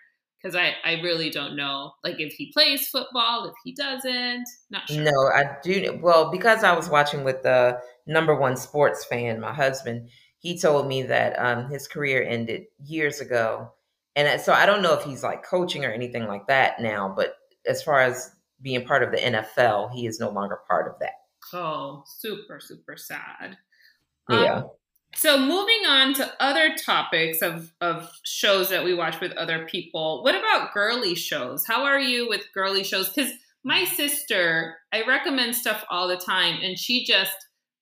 because 0.42 0.56
I, 0.56 0.76
I 0.84 1.02
really 1.02 1.30
don't 1.30 1.56
know 1.56 1.94
like 2.04 2.20
if 2.20 2.34
he 2.34 2.52
plays 2.52 2.88
football, 2.88 3.46
if 3.46 3.54
he 3.64 3.74
doesn't. 3.74 4.46
Not 4.70 4.90
sure. 4.90 5.04
No, 5.04 5.28
I 5.28 5.58
do. 5.64 6.00
Well, 6.02 6.32
because 6.32 6.64
I 6.64 6.76
was 6.76 6.90
watching 6.90 7.24
with 7.24 7.44
the 7.44 7.80
number 8.06 8.36
one 8.36 8.58
sports 8.58 9.06
fan, 9.06 9.40
my 9.40 9.54
husband, 9.54 10.10
he 10.40 10.60
told 10.60 10.88
me 10.88 11.04
that 11.04 11.40
um, 11.40 11.70
his 11.70 11.88
career 11.88 12.22
ended 12.22 12.66
years 12.84 13.22
ago. 13.22 13.72
And 14.16 14.40
so 14.42 14.54
I 14.54 14.66
don't 14.66 14.84
know 14.84 14.94
if 14.94 15.04
he's 15.04 15.24
like 15.24 15.44
coaching 15.44 15.86
or 15.86 15.92
anything 15.92 16.28
like 16.28 16.48
that 16.48 16.82
now, 16.82 17.12
but 17.16 17.36
as 17.66 17.82
far 17.82 18.02
as 18.02 18.30
being 18.64 18.86
part 18.86 19.04
of 19.04 19.12
the 19.12 19.18
NFL, 19.18 19.94
he 19.94 20.08
is 20.08 20.20
no 20.20 20.30
longer 20.30 20.60
part 20.68 20.88
of 20.88 20.98
that. 21.00 21.12
Oh, 21.54 22.04
super, 22.08 22.60
super 22.60 22.98
sad. 22.98 23.58
Yeah. 24.30 24.56
Um, 24.56 24.70
so 25.16 25.38
moving 25.38 25.86
on 25.88 26.14
to 26.16 26.34
other 26.40 26.76
topics 26.76 27.42
of, 27.42 27.72
of 27.82 28.10
shows 28.26 28.70
that 28.70 28.84
we 28.84 28.96
watch 28.96 29.20
with 29.20 29.34
other 29.34 29.68
people. 29.68 30.24
What 30.24 30.36
about 30.36 30.74
girly 30.74 31.14
shows? 31.14 31.66
How 31.68 31.84
are 31.84 32.00
you 32.00 32.28
with 32.28 32.48
girly 32.54 32.84
shows? 32.84 33.10
Because 33.10 33.32
my 33.64 33.84
sister, 33.84 34.78
I 34.92 35.04
recommend 35.04 35.56
stuff 35.56 35.86
all 35.90 36.08
the 36.08 36.18
time, 36.18 36.60
and 36.64 36.80
she 36.80 37.06
just 37.06 37.36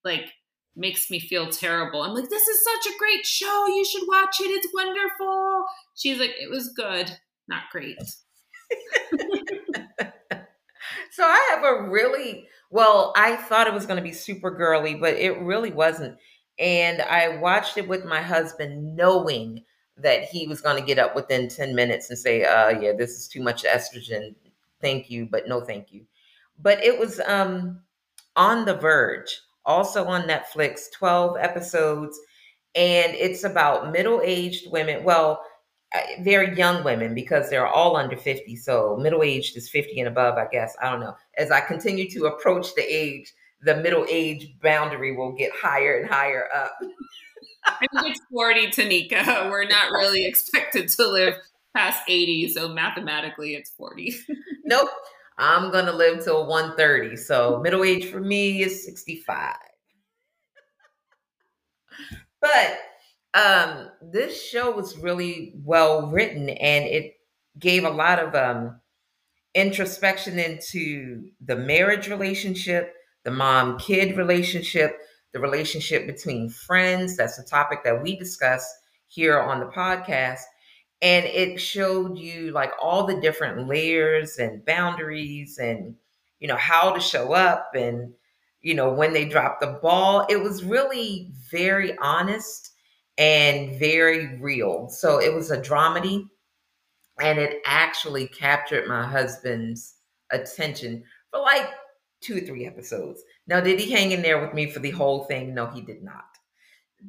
like 0.04 0.30
makes 0.76 1.10
me 1.10 1.20
feel 1.20 1.48
terrible. 1.48 2.02
I'm 2.02 2.14
like, 2.14 2.30
this 2.30 2.48
is 2.48 2.64
such 2.64 2.94
a 2.94 2.98
great 2.98 3.26
show. 3.26 3.68
You 3.68 3.86
should 3.86 4.08
watch 4.08 4.38
it. 4.42 4.50
It's 4.50 4.74
wonderful. 4.74 5.66
She's 5.96 6.20
like, 6.20 6.34
it 6.40 6.50
was 6.50 6.70
good, 6.70 7.12
not 7.48 7.64
great. 7.72 7.98
So 11.12 11.24
I 11.26 11.50
have 11.54 11.64
a 11.64 11.90
really 11.90 12.48
well, 12.70 13.14
I 13.18 13.36
thought 13.36 13.68
it 13.68 13.74
was 13.74 13.86
going 13.86 13.98
to 13.98 14.04
be 14.04 14.14
super 14.14 14.50
girly, 14.50 14.96
but 14.96 15.16
it 15.16 15.38
really 15.42 15.72
wasn't. 15.72 16.18
And 16.58 17.02
I 17.02 17.38
watched 17.38 17.78
it 17.78 17.88
with 17.88 18.06
my 18.06 18.22
husband 18.22 18.96
knowing 18.96 19.66
that 19.98 20.24
he 20.24 20.48
was 20.48 20.62
going 20.62 20.78
to 20.78 20.86
get 20.88 20.98
up 20.98 21.14
within 21.16 21.50
10 21.50 21.76
minutes 21.76 22.10
and 22.10 22.18
say, 22.18 22.46
uh, 22.46 22.70
yeah, 22.80 22.94
this 22.98 23.12
is 23.12 23.28
too 23.28 23.44
much 23.44 23.64
estrogen. 23.64 24.36
Thank 24.80 25.10
you, 25.10 25.28
but 25.30 25.48
no 25.50 25.60
thank 25.62 25.92
you. 25.92 26.06
But 26.58 26.84
it 26.84 26.98
was 26.98 27.20
um 27.22 27.82
on 28.38 28.66
the 28.66 28.76
verge, 28.76 29.42
also 29.66 30.06
on 30.06 30.24
Netflix, 30.24 30.92
12 30.98 31.38
episodes. 31.40 32.18
And 32.74 33.14
it's 33.16 33.44
about 33.44 33.92
middle-aged 33.92 34.72
women. 34.72 35.04
Well, 35.04 35.44
Uh, 35.94 36.00
very 36.22 36.56
young 36.56 36.86
women 36.86 37.14
because 37.14 37.50
they're 37.50 37.68
all 37.68 37.98
under 37.98 38.16
50 38.16 38.56
so 38.56 38.96
middle 39.02 39.24
aged 39.24 39.58
is 39.58 39.70
50 39.70 40.00
and 40.00 40.08
above 40.08 40.38
i 40.38 40.48
guess. 40.50 40.76
I 40.82 40.90
don't 40.90 41.02
know. 41.02 41.16
As 41.38 41.52
i 41.52 41.60
continue 41.60 42.10
to 42.12 42.26
approach 42.28 42.74
the 42.76 42.84
age 42.84 43.34
the 43.64 43.76
middle 43.76 44.06
age 44.10 44.56
boundary 44.62 45.16
will 45.16 45.34
get 45.34 45.52
higher 45.54 46.00
and 46.00 46.10
higher 46.10 46.48
up. 46.56 46.78
I 47.66 47.86
think 47.94 48.16
it's 48.16 48.22
40 48.32 48.68
Tonika. 48.68 49.50
We're 49.52 49.68
not 49.68 49.92
really 49.92 50.26
expected 50.32 50.88
to 50.90 51.08
live 51.08 51.36
past 51.76 52.02
80 52.08 52.50
so 52.50 52.70
mathematically 52.70 53.56
it's 53.56 53.72
40 53.72 54.14
nope. 54.66 54.90
I'm 55.38 55.72
gonna 55.72 55.94
live 55.94 56.24
till 56.24 56.46
130 56.46 57.16
so 57.16 57.60
middle 57.62 57.84
age 57.84 58.06
for 58.12 58.20
me 58.20 58.62
is 58.62 58.86
65 58.86 59.56
but 62.42 62.78
um, 63.34 63.90
this 64.02 64.42
show 64.44 64.72
was 64.72 64.98
really 64.98 65.54
well 65.64 66.08
written 66.08 66.50
and 66.50 66.86
it 66.86 67.16
gave 67.58 67.84
a 67.84 67.90
lot 67.90 68.20
of 68.20 68.36
um, 68.36 68.80
introspection 69.54 70.38
into 70.40 71.30
the 71.40 71.56
marriage 71.56 72.08
relationship, 72.10 72.94
the 73.24 73.32
mom 73.32 73.78
kid 73.80 74.18
relationship, 74.18 74.98
the 75.34 75.40
relationship 75.40 76.08
between 76.08 76.50
friends. 76.50 77.16
That's 77.16 77.40
a 77.40 77.46
topic 77.46 77.84
that 77.84 78.04
we 78.04 78.18
discuss 78.18 78.70
here 79.08 79.40
on 79.40 79.60
the 79.60 79.68
podcast. 79.68 80.42
And 81.02 81.26
it 81.26 81.60
showed 81.60 82.18
you 82.18 82.52
like 82.52 82.72
all 82.82 83.06
the 83.06 83.20
different 83.20 83.68
layers 83.68 84.38
and 84.38 84.64
boundaries 84.66 85.58
and, 85.58 85.96
you 86.40 86.48
know, 86.48 86.58
how 86.58 86.92
to 86.92 87.00
show 87.00 87.34
up 87.34 87.72
and, 87.74 88.14
you 88.62 88.76
know, 88.76 88.92
when 88.92 89.14
they 89.14 89.26
drop 89.26 89.60
the 89.60 89.80
ball. 89.82 90.28
It 90.30 90.42
was 90.42 90.64
really 90.64 91.32
very 91.50 91.98
honest 91.98 92.71
and 93.18 93.78
very 93.78 94.40
real. 94.40 94.90
So 94.90 95.20
it 95.20 95.34
was 95.34 95.52
a 95.52 95.62
dramedy 95.62 96.28
and 97.22 97.40
it 97.40 97.62
actually 97.66 98.28
captured 98.28 98.88
my 98.88 99.06
husband's 99.06 99.96
attention 100.32 101.04
for 101.30 101.42
like 101.42 101.70
two 102.22 102.38
or 102.38 102.42
three 102.42 102.66
episodes. 102.66 103.22
Now, 103.48 103.60
did 103.60 103.80
he 103.80 103.92
hang 103.92 104.12
in 104.12 104.22
there 104.22 104.40
with 104.40 104.54
me 104.54 104.70
for 104.70 104.80
the 104.80 104.92
whole 104.92 105.26
thing? 105.26 105.54
No, 105.54 105.68
he 105.68 105.82
did 105.82 106.04
not. 106.04 106.26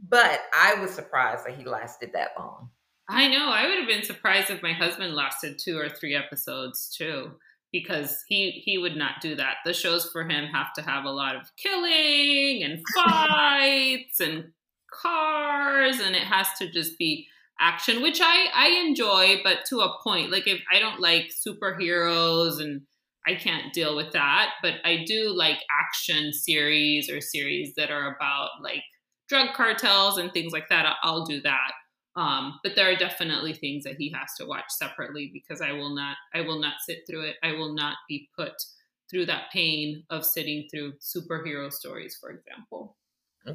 But 0.08 0.40
I 0.54 0.74
was 0.74 0.90
surprised 0.90 1.46
that 1.46 1.56
he 1.56 1.64
lasted 1.64 2.10
that 2.14 2.30
long. 2.38 2.70
I 3.08 3.28
know. 3.28 3.50
I 3.50 3.66
would 3.66 3.78
have 3.78 3.88
been 3.88 4.04
surprised 4.04 4.50
if 4.50 4.62
my 4.62 4.72
husband 4.72 5.14
lasted 5.14 5.58
two 5.58 5.78
or 5.78 5.88
three 5.88 6.14
episodes 6.14 6.94
too, 6.96 7.32
because 7.72 8.24
he 8.26 8.62
he 8.64 8.78
would 8.78 8.96
not 8.96 9.20
do 9.20 9.34
that. 9.36 9.56
The 9.64 9.74
shows 9.74 10.08
for 10.10 10.24
him 10.24 10.46
have 10.46 10.72
to 10.74 10.82
have 10.82 11.04
a 11.04 11.10
lot 11.10 11.36
of 11.36 11.50
killing 11.56 12.62
and 12.62 12.82
fights 12.94 14.20
and 14.20 14.52
cars 14.92 16.00
and 16.00 16.14
it 16.14 16.22
has 16.22 16.48
to 16.58 16.70
just 16.70 16.98
be 16.98 17.26
action 17.60 18.02
which 18.02 18.20
i 18.20 18.46
i 18.54 18.68
enjoy 18.86 19.36
but 19.44 19.58
to 19.66 19.80
a 19.80 19.98
point 20.02 20.30
like 20.30 20.46
if 20.46 20.60
i 20.72 20.78
don't 20.78 21.00
like 21.00 21.30
superheroes 21.46 22.60
and 22.60 22.82
i 23.26 23.34
can't 23.34 23.72
deal 23.72 23.94
with 23.94 24.12
that 24.12 24.50
but 24.62 24.74
i 24.84 25.04
do 25.06 25.32
like 25.34 25.58
action 25.80 26.32
series 26.32 27.10
or 27.10 27.20
series 27.20 27.72
that 27.76 27.90
are 27.90 28.14
about 28.16 28.50
like 28.62 28.82
drug 29.28 29.54
cartels 29.54 30.18
and 30.18 30.32
things 30.32 30.52
like 30.52 30.68
that 30.68 30.96
i'll 31.02 31.24
do 31.24 31.40
that 31.40 31.72
um, 32.14 32.60
but 32.62 32.76
there 32.76 32.90
are 32.90 32.96
definitely 32.96 33.54
things 33.54 33.84
that 33.84 33.96
he 33.96 34.12
has 34.14 34.34
to 34.38 34.44
watch 34.44 34.64
separately 34.68 35.30
because 35.32 35.62
i 35.62 35.72
will 35.72 35.94
not 35.94 36.16
i 36.34 36.40
will 36.40 36.60
not 36.60 36.74
sit 36.86 36.98
through 37.08 37.22
it 37.22 37.36
i 37.42 37.52
will 37.52 37.74
not 37.74 37.96
be 38.08 38.28
put 38.36 38.52
through 39.12 39.26
that 39.26 39.52
pain 39.52 40.02
of 40.10 40.24
sitting 40.24 40.66
through 40.70 40.94
superhero 40.94 41.70
stories, 41.70 42.16
for 42.18 42.30
example. 42.30 42.96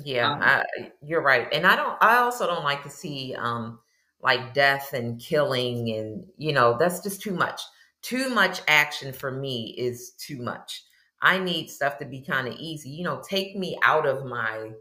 Yeah, 0.03 0.31
um, 0.31 0.39
I, 0.41 0.65
you're 1.01 1.21
right. 1.21 1.47
And 1.53 1.65
I 1.65 1.75
don't 1.75 1.97
I 2.01 2.17
also 2.17 2.45
don't 2.45 2.63
like 2.63 2.83
to 2.83 2.89
see 2.89 3.35
um 3.37 3.79
like 4.21 4.53
death 4.53 4.93
and 4.93 5.19
killing 5.19 5.89
and 5.95 6.25
you 6.37 6.51
know, 6.53 6.75
that's 6.77 7.01
just 7.01 7.21
too 7.21 7.33
much. 7.33 7.61
Too 8.01 8.29
much 8.29 8.61
action 8.67 9.13
for 9.13 9.31
me 9.31 9.75
is 9.77 10.11
too 10.17 10.41
much. 10.41 10.83
I 11.21 11.39
need 11.39 11.69
stuff 11.69 11.97
to 11.99 12.05
be 12.05 12.21
kind 12.21 12.47
of 12.47 12.55
easy. 12.55 12.89
You 12.89 13.03
know, 13.05 13.21
take 13.27 13.55
me 13.55 13.77
out 13.83 14.05
of 14.05 14.25
my 14.25 14.71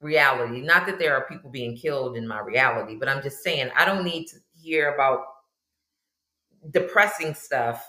reality. 0.00 0.62
Not 0.62 0.86
that 0.86 0.98
there 0.98 1.14
are 1.16 1.26
people 1.28 1.50
being 1.50 1.76
killed 1.76 2.16
in 2.16 2.28
my 2.28 2.40
reality, 2.40 2.96
but 2.98 3.08
I'm 3.08 3.22
just 3.22 3.42
saying 3.42 3.70
I 3.76 3.84
don't 3.84 4.04
need 4.04 4.26
to 4.28 4.36
hear 4.54 4.94
about 4.94 5.20
depressing 6.70 7.34
stuff 7.34 7.88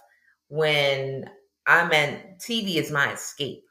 when 0.49 1.29
I'm 1.65 1.91
at 1.91 2.39
TV 2.39 2.77
is 2.77 2.91
my 2.91 3.13
escape. 3.13 3.63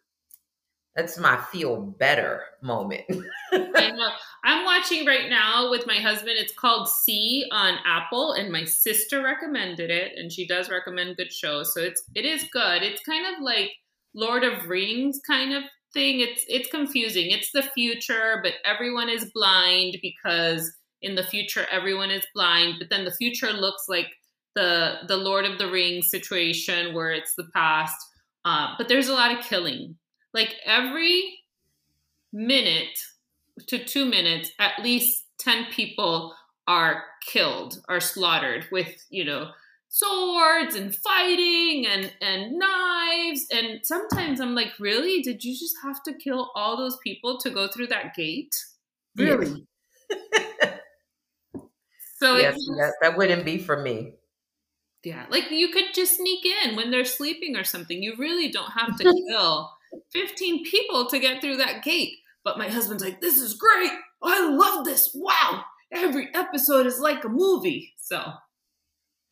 That's 0.97 1.19
my 1.19 1.37
feel 1.53 1.83
better 1.83 2.43
moment. 2.63 3.03
I'm 3.53 4.65
watching 4.65 5.05
right 5.05 5.29
now 5.29 5.71
with 5.71 5.87
my 5.87 5.97
husband. 5.97 6.37
It's 6.39 6.55
called 6.55 6.89
See 6.89 7.47
on 7.53 7.75
Apple, 7.85 8.33
and 8.33 8.51
my 8.51 8.65
sister 8.65 9.23
recommended 9.23 9.91
it, 9.91 10.13
and 10.17 10.33
she 10.33 10.47
does 10.47 10.71
recommend 10.71 11.19
good 11.19 11.33
shows. 11.33 11.75
So 11.75 11.83
it's 11.83 12.03
it 12.15 12.25
is 12.25 12.45
good. 12.51 12.83
It's 12.83 13.03
kind 13.03 13.27
of 13.27 13.43
like 13.43 13.73
Lord 14.15 14.43
of 14.43 14.69
Rings 14.69 15.21
kind 15.27 15.53
of 15.53 15.65
thing. 15.93 16.21
It's 16.21 16.45
it's 16.49 16.71
confusing. 16.71 17.31
It's 17.31 17.53
the 17.53 17.63
future, 17.63 18.41
but 18.43 18.55
everyone 18.65 19.11
is 19.11 19.31
blind 19.35 19.99
because 20.01 20.73
in 21.03 21.15
the 21.15 21.25
future 21.25 21.67
everyone 21.71 22.11
is 22.11 22.25
blind, 22.35 22.77
but 22.79 22.89
then 22.89 23.05
the 23.05 23.13
future 23.13 23.53
looks 23.53 23.85
like 23.87 24.09
the 24.55 25.01
the 25.09 25.17
Lord 25.17 25.45
of 25.45 25.59
the 25.59 25.71
Rings 25.71 26.09
situation 26.09 26.95
where 26.95 27.13
it's 27.13 27.35
the 27.37 27.49
past. 27.55 27.97
Uh, 28.47 28.75
but 28.79 28.89
there's 28.89 29.09
a 29.09 29.15
lot 29.15 29.37
of 29.37 29.45
killing. 29.45 29.97
Like 30.37 30.57
every 30.67 31.39
minute 32.31 32.99
to 33.69 33.83
two 33.83 34.05
minutes, 34.05 34.51
at 34.59 34.83
least 34.83 35.25
10 35.39 35.69
people 35.71 36.35
are 36.69 37.05
killed, 37.27 37.81
are 37.89 38.01
slaughtered 38.01 38.67
with, 38.71 39.03
you 39.09 39.25
know, 39.25 39.49
swords 39.89 40.75
and 40.75 40.95
fighting 40.95 41.87
and 41.87 42.13
and 42.21 42.59
knives. 42.59 43.47
And 43.51 43.81
sometimes 43.83 44.41
i'm 44.41 44.55
like 44.55 44.79
really? 44.79 45.23
Did 45.23 45.43
you 45.43 45.55
just 45.59 45.77
have 45.83 46.03
to 46.03 46.13
kill 46.13 46.51
all 46.55 46.77
those 46.77 46.99
people 47.03 47.39
to 47.39 47.49
go 47.49 47.67
through 47.69 47.87
that 47.89 48.15
gate? 48.15 48.55
Really? 49.17 49.67
So 52.19 52.37
yes, 52.39 52.59
yes 52.79 52.93
that 53.03 53.19
wouldn't 53.19 53.45
be 53.45 53.59
for 53.59 53.83
me. 53.83 54.13
Yeah 55.05 55.27
like 55.31 55.51
you 55.51 55.69
could 55.69 55.95
just 55.95 56.17
sneak 56.17 56.47
in 56.47 56.75
when 56.75 56.91
they're 56.91 57.05
sleeping 57.05 57.57
or 57.57 57.65
something. 57.65 58.03
You 58.03 58.15
really 58.19 58.51
don't 58.51 58.71
have 58.71 58.97
to 58.97 59.05
kill 59.29 59.76
15 60.13 60.65
people 60.65 61.07
to 61.07 61.19
get 61.19 61.41
through 61.41 61.57
that 61.59 61.83
gate. 61.83 62.15
But 62.45 62.59
my 62.59 62.69
husband's 62.69 63.05
like 63.05 63.21
this 63.21 63.39
is 63.39 63.55
great. 63.55 63.91
I 64.23 64.49
love 64.49 64.85
this. 64.85 65.11
Wow. 65.15 65.65
Every 65.93 66.29
episode 66.35 66.87
is 66.87 67.01
like 67.01 67.25
a 67.25 67.29
movie. 67.29 67.93
So. 67.99 68.23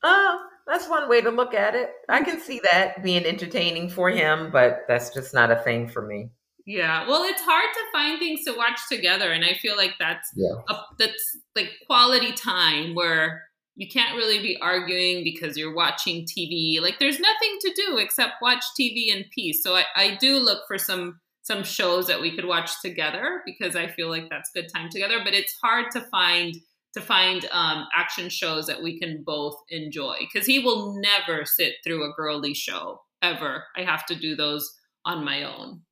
Uh 0.03 0.37
that's 0.67 0.89
one 0.89 1.09
way 1.09 1.21
to 1.21 1.31
look 1.31 1.55
at 1.55 1.75
it. 1.75 1.91
I 2.09 2.23
can 2.23 2.41
see 2.41 2.61
that 2.71 3.03
being 3.03 3.25
entertaining 3.27 3.91
for 3.91 4.09
him, 4.11 4.51
but 4.51 4.85
that's 4.89 5.11
just 5.11 5.35
not 5.35 5.51
a 5.51 5.57
thing 5.57 5.89
for 5.89 6.03
me. 6.03 6.31
Yeah, 6.67 7.07
well, 7.07 7.25
it's 7.25 7.43
hard 7.43 7.69
to 7.75 7.81
find 7.93 8.19
things 8.19 8.45
to 8.47 8.57
watch 8.57 8.81
together, 8.89 9.33
and 9.33 9.45
I 9.45 9.53
feel 9.55 9.77
like 9.77 9.93
that's 9.99 10.31
yeah. 10.35 10.55
a, 10.71 10.77
that's 10.99 11.37
like 11.55 11.71
quality 11.87 12.33
time 12.33 12.95
where 12.95 13.43
you 13.77 13.89
can't 13.89 14.17
really 14.17 14.41
be 14.41 14.57
arguing 14.61 15.25
because 15.25 15.57
you're 15.57 15.75
watching 15.75 16.27
TV. 16.27 16.81
Like, 16.81 16.99
there's 16.99 17.19
nothing 17.19 17.59
to 17.61 17.73
do 17.75 17.99
except 17.99 18.41
watch 18.41 18.63
TV 18.79 19.09
in 19.09 19.25
peace. 19.35 19.63
So 19.63 19.75
I, 19.75 19.85
I 19.97 20.17
do 20.21 20.39
look 20.39 20.63
for 20.67 20.79
some 20.79 21.21
some 21.43 21.63
shows 21.63 22.07
that 22.07 22.23
we 22.23 22.35
could 22.35 22.47
watch 22.47 22.81
together 22.81 23.43
because 23.45 23.77
I 23.77 23.87
feel 23.87 24.09
like 24.09 24.31
that's 24.31 24.51
good 24.55 24.67
time 24.75 24.89
together. 24.91 25.21
But 25.23 25.35
it's 25.35 25.55
hard 25.63 25.91
to 25.93 26.01
find 26.03 26.57
to 26.95 27.01
find 27.01 27.47
um, 27.51 27.87
action 27.95 28.29
shows 28.29 28.67
that 28.67 28.83
we 28.83 28.99
can 28.99 29.23
both 29.27 29.57
enjoy 29.69 30.17
because 30.21 30.47
he 30.47 30.61
will 30.61 30.99
never 31.01 31.45
sit 31.45 31.75
through 31.83 32.05
a 32.05 32.15
girly 32.15 32.55
show 32.55 33.03
ever. 33.21 33.65
I 33.77 33.83
have 33.83 34.07
to 34.07 34.15
do 34.15 34.37
those 34.37 34.73
on 35.05 35.25
my 35.25 35.43
own. 35.43 35.83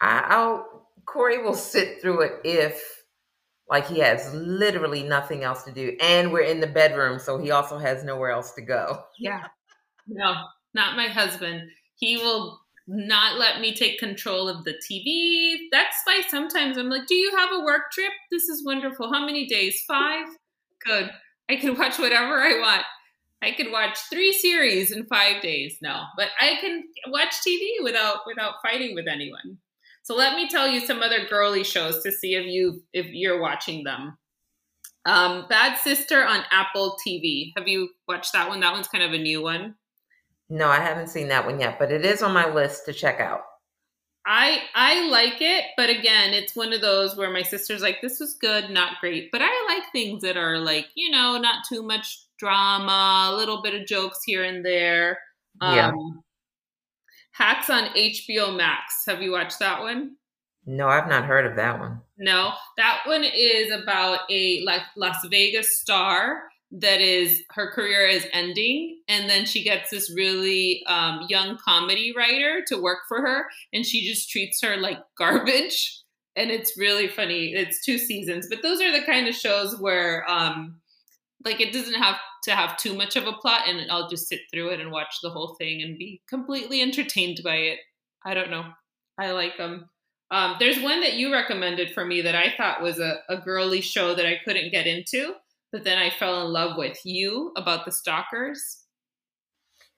I'll 0.00 0.86
Corey 1.04 1.42
will 1.42 1.54
sit 1.54 2.00
through 2.00 2.22
it 2.22 2.40
if 2.44 2.99
like 3.70 3.86
he 3.86 4.00
has 4.00 4.34
literally 4.34 5.02
nothing 5.02 5.44
else 5.44 5.62
to 5.62 5.72
do 5.72 5.96
and 6.00 6.32
we're 6.32 6.40
in 6.40 6.60
the 6.60 6.66
bedroom 6.66 7.18
so 7.18 7.38
he 7.38 7.50
also 7.50 7.78
has 7.78 8.04
nowhere 8.04 8.30
else 8.30 8.52
to 8.52 8.62
go. 8.62 9.02
Yeah. 9.18 9.44
No, 10.12 10.34
not 10.74 10.96
my 10.96 11.06
husband. 11.06 11.70
He 11.94 12.16
will 12.16 12.58
not 12.88 13.38
let 13.38 13.60
me 13.60 13.72
take 13.72 14.00
control 14.00 14.48
of 14.48 14.64
the 14.64 14.74
TV. 14.90 15.68
That's 15.70 15.94
why 16.02 16.22
sometimes 16.26 16.76
I'm 16.76 16.88
like, 16.88 17.06
Do 17.06 17.14
you 17.14 17.36
have 17.36 17.50
a 17.52 17.60
work 17.60 17.92
trip? 17.92 18.10
This 18.32 18.48
is 18.48 18.64
wonderful. 18.64 19.12
How 19.12 19.24
many 19.24 19.46
days? 19.46 19.84
Five? 19.86 20.26
Good. 20.84 21.10
I 21.48 21.56
can 21.56 21.74
watch 21.78 21.98
whatever 22.00 22.40
I 22.40 22.58
want. 22.58 22.82
I 23.42 23.52
could 23.52 23.70
watch 23.70 23.98
three 24.10 24.32
series 24.32 24.90
in 24.90 25.06
five 25.06 25.40
days. 25.42 25.78
No, 25.80 26.02
but 26.16 26.28
I 26.40 26.56
can 26.60 26.84
watch 27.08 27.34
TV 27.46 27.82
without 27.82 28.18
without 28.26 28.54
fighting 28.62 28.94
with 28.94 29.06
anyone. 29.06 29.58
So 30.10 30.16
let 30.16 30.34
me 30.34 30.48
tell 30.48 30.66
you 30.66 30.80
some 30.80 31.02
other 31.02 31.24
girly 31.28 31.62
shows 31.62 32.02
to 32.02 32.10
see 32.10 32.34
if 32.34 32.44
you 32.44 32.82
if 32.92 33.06
you're 33.12 33.40
watching 33.40 33.84
them. 33.84 34.18
Um, 35.06 35.46
Bad 35.48 35.78
Sister 35.78 36.24
on 36.24 36.42
Apple 36.50 36.96
TV. 37.06 37.52
Have 37.56 37.68
you 37.68 37.90
watched 38.08 38.32
that 38.32 38.48
one? 38.48 38.58
That 38.58 38.72
one's 38.72 38.88
kind 38.88 39.04
of 39.04 39.12
a 39.12 39.22
new 39.22 39.40
one. 39.40 39.76
No, 40.48 40.66
I 40.66 40.80
haven't 40.80 41.10
seen 41.10 41.28
that 41.28 41.46
one 41.46 41.60
yet, 41.60 41.78
but 41.78 41.92
it 41.92 42.04
is 42.04 42.24
on 42.24 42.32
my 42.32 42.52
list 42.52 42.86
to 42.86 42.92
check 42.92 43.20
out. 43.20 43.42
I 44.26 44.62
I 44.74 45.08
like 45.08 45.40
it, 45.40 45.66
but 45.76 45.90
again, 45.90 46.34
it's 46.34 46.56
one 46.56 46.72
of 46.72 46.80
those 46.80 47.14
where 47.14 47.30
my 47.30 47.42
sister's 47.42 47.80
like, 47.80 47.98
"This 48.02 48.18
was 48.18 48.34
good, 48.34 48.68
not 48.68 48.98
great," 49.00 49.30
but 49.30 49.42
I 49.44 49.66
like 49.68 49.92
things 49.92 50.22
that 50.24 50.36
are 50.36 50.58
like, 50.58 50.86
you 50.96 51.12
know, 51.12 51.38
not 51.38 51.62
too 51.68 51.84
much 51.84 52.18
drama, 52.36 53.30
a 53.32 53.36
little 53.36 53.62
bit 53.62 53.80
of 53.80 53.86
jokes 53.86 54.18
here 54.26 54.42
and 54.42 54.66
there. 54.66 55.20
Yeah. 55.62 55.92
Hacks 57.40 57.70
on 57.70 57.84
HBO 57.94 58.54
Max. 58.54 59.04
Have 59.06 59.22
you 59.22 59.32
watched 59.32 59.60
that 59.60 59.80
one? 59.80 60.16
No, 60.66 60.88
I've 60.88 61.08
not 61.08 61.24
heard 61.24 61.46
of 61.46 61.56
that 61.56 61.80
one. 61.80 62.02
No, 62.18 62.52
that 62.76 63.00
one 63.06 63.24
is 63.24 63.72
about 63.72 64.20
a 64.30 64.62
like 64.66 64.82
Las 64.94 65.16
Vegas 65.30 65.80
star 65.80 66.42
that 66.70 67.00
is 67.00 67.42
her 67.52 67.72
career 67.72 68.06
is 68.06 68.26
ending 68.34 69.00
and 69.08 69.28
then 69.28 69.46
she 69.46 69.64
gets 69.64 69.90
this 69.90 70.12
really 70.14 70.84
um, 70.86 71.24
young 71.30 71.56
comedy 71.56 72.12
writer 72.14 72.62
to 72.66 72.80
work 72.80 72.98
for 73.08 73.22
her 73.22 73.46
and 73.72 73.86
she 73.86 74.06
just 74.06 74.28
treats 74.28 74.60
her 74.62 74.76
like 74.76 74.98
garbage 75.18 76.02
and 76.36 76.50
it's 76.50 76.78
really 76.78 77.08
funny 77.08 77.52
it's 77.54 77.84
two 77.84 77.98
seasons 77.98 78.46
but 78.48 78.62
those 78.62 78.80
are 78.80 78.92
the 78.92 79.04
kind 79.04 79.26
of 79.26 79.34
shows 79.34 79.80
where 79.80 80.24
um 80.30 80.76
like 81.44 81.60
it 81.60 81.72
doesn't 81.72 82.00
have 82.00 82.14
to 82.42 82.52
have 82.52 82.76
too 82.76 82.94
much 82.94 83.16
of 83.16 83.26
a 83.26 83.32
plot 83.32 83.68
and 83.68 83.90
i'll 83.90 84.08
just 84.08 84.28
sit 84.28 84.40
through 84.52 84.70
it 84.70 84.80
and 84.80 84.90
watch 84.90 85.16
the 85.22 85.30
whole 85.30 85.54
thing 85.58 85.82
and 85.82 85.98
be 85.98 86.20
completely 86.28 86.80
entertained 86.80 87.40
by 87.44 87.56
it 87.56 87.78
i 88.24 88.34
don't 88.34 88.50
know 88.50 88.64
i 89.18 89.30
like 89.30 89.56
them 89.56 89.88
um, 90.32 90.54
there's 90.60 90.80
one 90.80 91.00
that 91.00 91.14
you 91.14 91.32
recommended 91.32 91.92
for 91.92 92.04
me 92.04 92.20
that 92.22 92.34
i 92.34 92.54
thought 92.56 92.82
was 92.82 92.98
a, 92.98 93.18
a 93.28 93.36
girly 93.36 93.80
show 93.80 94.14
that 94.14 94.26
i 94.26 94.38
couldn't 94.44 94.70
get 94.70 94.86
into 94.86 95.34
but 95.72 95.84
then 95.84 95.98
I 95.98 96.10
fell 96.10 96.44
in 96.44 96.52
love 96.52 96.76
with 96.76 96.98
you 97.04 97.52
about 97.56 97.84
the 97.84 97.92
stalkers. 97.92 98.84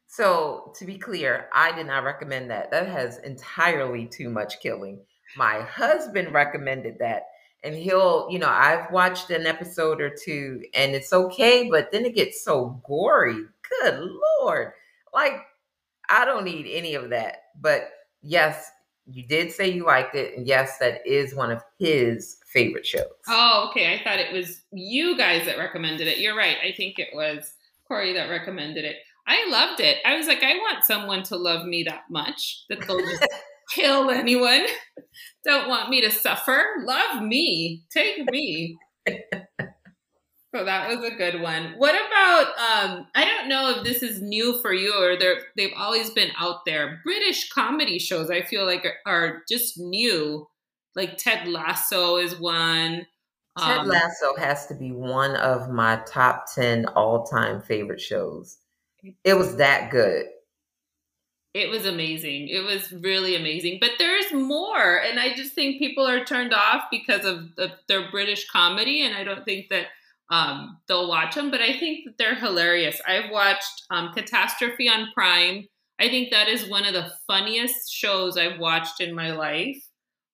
So, 0.06 0.72
to 0.76 0.84
be 0.84 0.98
clear, 0.98 1.48
I 1.54 1.72
did 1.72 1.86
not 1.86 2.04
recommend 2.04 2.50
that. 2.50 2.70
That 2.70 2.86
has 2.88 3.18
entirely 3.18 4.06
too 4.06 4.28
much 4.28 4.60
killing. 4.60 5.00
My 5.36 5.62
husband 5.62 6.34
recommended 6.34 6.98
that. 6.98 7.22
And 7.64 7.74
he'll, 7.74 8.28
you 8.30 8.38
know, 8.38 8.48
I've 8.48 8.90
watched 8.90 9.30
an 9.30 9.46
episode 9.46 10.00
or 10.00 10.10
two 10.10 10.62
and 10.74 10.94
it's 10.94 11.12
okay, 11.12 11.68
but 11.70 11.92
then 11.92 12.04
it 12.04 12.14
gets 12.14 12.44
so 12.44 12.80
gory. 12.86 13.36
Good 13.80 14.10
Lord. 14.40 14.72
Like, 15.14 15.34
I 16.08 16.24
don't 16.24 16.44
need 16.44 16.66
any 16.68 16.94
of 16.94 17.10
that. 17.10 17.44
But 17.60 17.90
yes, 18.22 18.70
you 19.06 19.22
did 19.22 19.52
say 19.52 19.68
you 19.68 19.86
liked 19.86 20.14
it. 20.14 20.36
And 20.36 20.46
yes, 20.46 20.78
that 20.78 21.06
is 21.06 21.34
one 21.34 21.50
of 21.50 21.62
his 21.78 22.38
favorite 22.46 22.86
shows. 22.86 23.04
Oh, 23.28 23.68
okay. 23.70 23.94
I 23.94 24.04
thought 24.04 24.18
it 24.18 24.32
was 24.32 24.62
you 24.72 25.16
guys 25.16 25.46
that 25.46 25.58
recommended 25.58 26.06
it. 26.08 26.18
You're 26.18 26.36
right. 26.36 26.56
I 26.62 26.72
think 26.76 26.98
it 26.98 27.08
was 27.14 27.54
Corey 27.86 28.12
that 28.14 28.30
recommended 28.30 28.84
it. 28.84 28.96
I 29.26 29.48
loved 29.48 29.80
it. 29.80 29.98
I 30.04 30.16
was 30.16 30.26
like, 30.26 30.42
I 30.42 30.54
want 30.54 30.84
someone 30.84 31.22
to 31.24 31.36
love 31.36 31.66
me 31.66 31.84
that 31.84 32.04
much 32.10 32.64
that 32.68 32.80
they'll 32.86 32.98
just 32.98 33.26
kill 33.74 34.10
anyone. 34.10 34.66
Don't 35.44 35.68
want 35.68 35.90
me 35.90 36.00
to 36.02 36.10
suffer. 36.10 36.62
Love 36.84 37.22
me. 37.22 37.84
Take 37.92 38.30
me. 38.30 38.78
So 40.54 40.66
that 40.66 40.88
was 40.88 41.02
a 41.02 41.14
good 41.14 41.40
one. 41.40 41.74
What 41.78 41.94
about 41.94 42.46
um 42.48 43.06
I 43.14 43.24
don't 43.24 43.48
know 43.48 43.70
if 43.70 43.84
this 43.84 44.02
is 44.02 44.20
new 44.20 44.60
for 44.60 44.72
you 44.72 44.92
or 44.94 45.16
they're 45.18 45.38
they've 45.56 45.72
always 45.76 46.10
been 46.10 46.30
out 46.38 46.66
there. 46.66 47.00
British 47.04 47.48
comedy 47.50 47.98
shows 47.98 48.30
I 48.30 48.42
feel 48.42 48.66
like 48.66 48.84
are, 48.84 48.98
are 49.06 49.42
just 49.48 49.78
new 49.78 50.46
like 50.94 51.16
Ted 51.16 51.48
Lasso 51.48 52.16
is 52.16 52.38
one. 52.38 53.06
Ted 53.58 53.78
um, 53.78 53.88
Lasso 53.88 54.36
has 54.38 54.66
to 54.66 54.74
be 54.74 54.92
one 54.92 55.36
of 55.36 55.70
my 55.70 56.02
top 56.06 56.44
10 56.54 56.86
all 56.86 57.24
time 57.24 57.62
favorite 57.62 58.00
shows. 58.00 58.58
It 59.24 59.34
was 59.34 59.56
that 59.56 59.90
good. 59.90 60.26
It 61.54 61.68
was 61.68 61.84
amazing. 61.84 62.48
It 62.48 62.64
was 62.64 62.92
really 62.92 63.36
amazing. 63.36 63.78
But 63.80 63.92
there's 63.98 64.32
more. 64.32 64.96
And 65.02 65.20
I 65.20 65.34
just 65.34 65.54
think 65.54 65.78
people 65.78 66.06
are 66.06 66.24
turned 66.24 66.54
off 66.54 66.84
because 66.90 67.26
of 67.26 67.54
the, 67.56 67.72
their 67.88 68.10
British 68.10 68.48
comedy. 68.48 69.02
And 69.04 69.14
I 69.14 69.22
don't 69.22 69.44
think 69.44 69.68
that 69.68 69.88
um, 70.30 70.78
they'll 70.88 71.08
watch 71.08 71.34
them. 71.34 71.50
But 71.50 71.60
I 71.60 71.78
think 71.78 72.06
that 72.06 72.16
they're 72.16 72.34
hilarious. 72.34 73.02
I've 73.06 73.30
watched 73.30 73.82
um, 73.90 74.12
Catastrophe 74.14 74.88
on 74.88 75.08
Prime. 75.14 75.68
I 76.00 76.08
think 76.08 76.30
that 76.30 76.48
is 76.48 76.70
one 76.70 76.86
of 76.86 76.94
the 76.94 77.12
funniest 77.26 77.92
shows 77.92 78.38
I've 78.38 78.58
watched 78.58 79.02
in 79.02 79.14
my 79.14 79.32
life. 79.32 79.76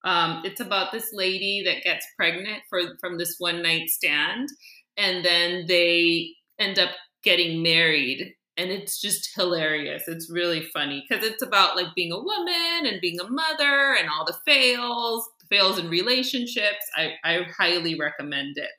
Um, 0.05 0.43
it's 0.45 0.61
about 0.61 0.93
this 0.93 1.11
lady 1.13 1.65
that 1.65 1.83
gets 1.83 2.07
pregnant 2.17 2.63
for, 2.71 2.81
from 3.01 3.19
this 3.19 3.35
one 3.39 3.61
night 3.61 3.91
stand. 3.91 4.49
And 4.97 5.25
then 5.25 5.67
they 5.67 6.31
end 6.61 6.79
up 6.79 6.91
getting 7.25 7.63
married 7.63 8.35
and 8.59 8.71
it's 8.71 9.01
just 9.01 9.31
hilarious. 9.37 10.09
It's 10.09 10.29
really 10.29 10.63
funny 10.75 11.07
because 11.09 11.25
it's 11.25 11.43
about 11.43 11.77
like 11.77 11.95
being 11.95 12.13
a 12.13 12.21
woman 12.21 12.87
and 12.87 13.01
being 13.01 13.21
a 13.21 13.31
mother 13.31 13.95
and 13.99 14.09
all 14.11 14.27
the 14.27 14.37
fails, 14.45 15.27
fails 15.49 15.79
in 15.79 15.89
relationships. 15.89 16.85
I, 16.97 17.13
I 17.25 17.47
highly 17.57 17.99
recommend 17.99 18.59
it. 18.59 18.71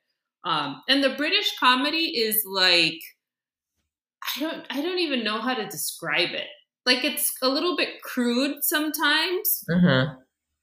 Um, 0.44 0.82
and 0.90 1.04
the 1.04 1.16
British 1.16 1.58
comedy 1.58 2.18
is 2.18 2.44
like 2.46 3.00
I 4.38 4.42
don't 4.42 4.66
I 4.70 4.82
don't 4.82 5.00
even 5.00 5.24
know 5.24 5.40
how 5.40 5.54
to 5.54 5.66
describe 5.66 6.32
it. 6.32 6.48
Like 6.86 7.04
it's 7.04 7.34
a 7.42 7.50
little 7.50 7.78
bit 7.78 8.02
crude 8.04 8.58
sometimes. 8.62 9.64
Mm-hmm. 9.70 10.20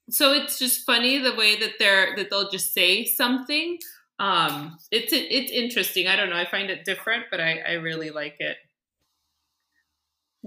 So 0.09 0.31
it's 0.31 0.57
just 0.59 0.85
funny 0.85 1.17
the 1.17 1.35
way 1.35 1.59
that 1.59 1.73
they're 1.79 2.15
that 2.15 2.29
they'll 2.29 2.49
just 2.49 2.73
say 2.73 3.03
something. 3.03 3.79
Um, 4.19 4.77
it's 4.91 5.11
it's 5.13 5.51
interesting. 5.51 6.07
I 6.07 6.15
don't 6.15 6.29
know. 6.29 6.37
I 6.37 6.49
find 6.49 6.69
it 6.69 6.85
different, 6.85 7.25
but 7.31 7.39
I 7.39 7.59
I 7.67 7.73
really 7.73 8.09
like 8.09 8.35
it. 8.39 8.57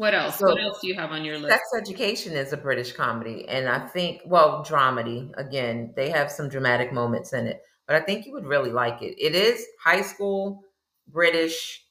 What 0.00 0.14
else? 0.14 0.38
So, 0.38 0.46
what 0.46 0.62
else 0.62 0.80
do 0.80 0.88
you 0.88 0.94
have 0.94 1.10
on 1.10 1.26
your 1.26 1.36
list? 1.36 1.52
Sex 1.52 1.62
Education 1.76 2.32
is 2.32 2.54
a 2.54 2.56
British 2.56 2.92
comedy, 2.92 3.46
and 3.46 3.68
I 3.68 3.86
think, 3.86 4.22
well, 4.24 4.64
dramedy. 4.64 5.30
Again, 5.36 5.92
they 5.94 6.08
have 6.08 6.30
some 6.30 6.48
dramatic 6.48 6.90
moments 6.90 7.34
in 7.34 7.46
it, 7.46 7.60
but 7.86 7.96
I 7.96 8.00
think 8.00 8.24
you 8.24 8.32
would 8.32 8.46
really 8.46 8.72
like 8.72 9.02
it. 9.02 9.22
It 9.22 9.34
is 9.34 9.62
high 9.84 10.00
school 10.00 10.64
British 11.06 11.84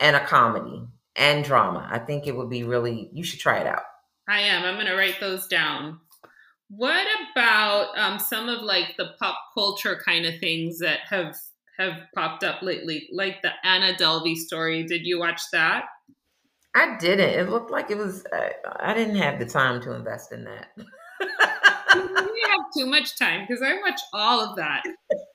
and 0.00 0.16
a 0.16 0.26
comedy 0.26 0.82
and 1.14 1.44
drama. 1.44 1.88
I 1.88 2.00
think 2.00 2.26
it 2.26 2.34
would 2.34 2.50
be 2.50 2.64
really. 2.64 3.10
You 3.12 3.22
should 3.22 3.38
try 3.38 3.58
it 3.58 3.66
out. 3.68 3.84
I 4.28 4.40
am. 4.40 4.64
I'm 4.64 4.74
going 4.74 4.86
to 4.86 4.96
write 4.96 5.20
those 5.20 5.46
down. 5.46 6.00
What 6.68 7.06
about 7.30 7.96
um, 7.96 8.18
some 8.18 8.48
of 8.48 8.62
like 8.62 8.96
the 8.96 9.10
pop 9.20 9.38
culture 9.54 10.02
kind 10.04 10.26
of 10.26 10.40
things 10.40 10.80
that 10.80 10.98
have 11.08 11.36
have 11.78 11.94
popped 12.12 12.42
up 12.42 12.60
lately, 12.60 13.08
like 13.12 13.40
the 13.42 13.52
Anna 13.62 13.94
Delvey 13.94 14.34
story? 14.34 14.82
Did 14.82 15.06
you 15.06 15.20
watch 15.20 15.42
that? 15.52 15.84
I 16.74 16.96
didn't. 16.98 17.30
It 17.30 17.48
looked 17.48 17.70
like 17.70 17.90
it 17.90 17.98
was. 17.98 18.24
Uh, 18.26 18.50
I 18.78 18.94
didn't 18.94 19.16
have 19.16 19.38
the 19.38 19.46
time 19.46 19.80
to 19.82 19.94
invest 19.94 20.32
in 20.32 20.44
that. 20.44 20.68
you 20.76 22.46
have 22.48 22.60
too 22.76 22.86
much 22.86 23.18
time 23.18 23.44
because 23.46 23.62
I 23.62 23.74
watch 23.80 24.00
all 24.12 24.40
of 24.40 24.56
that 24.56 24.82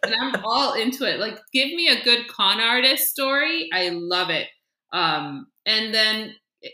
and 0.04 0.16
I'm 0.16 0.44
all 0.46 0.74
into 0.74 1.06
it. 1.06 1.20
Like, 1.20 1.38
give 1.54 1.68
me 1.68 1.90
a 1.90 2.04
good 2.04 2.28
con 2.28 2.62
artist 2.62 3.10
story. 3.10 3.70
I 3.74 3.90
love 3.90 4.30
it. 4.30 4.48
Um, 4.94 5.48
and 5.66 5.94
then 5.94 6.34
eh, 6.64 6.70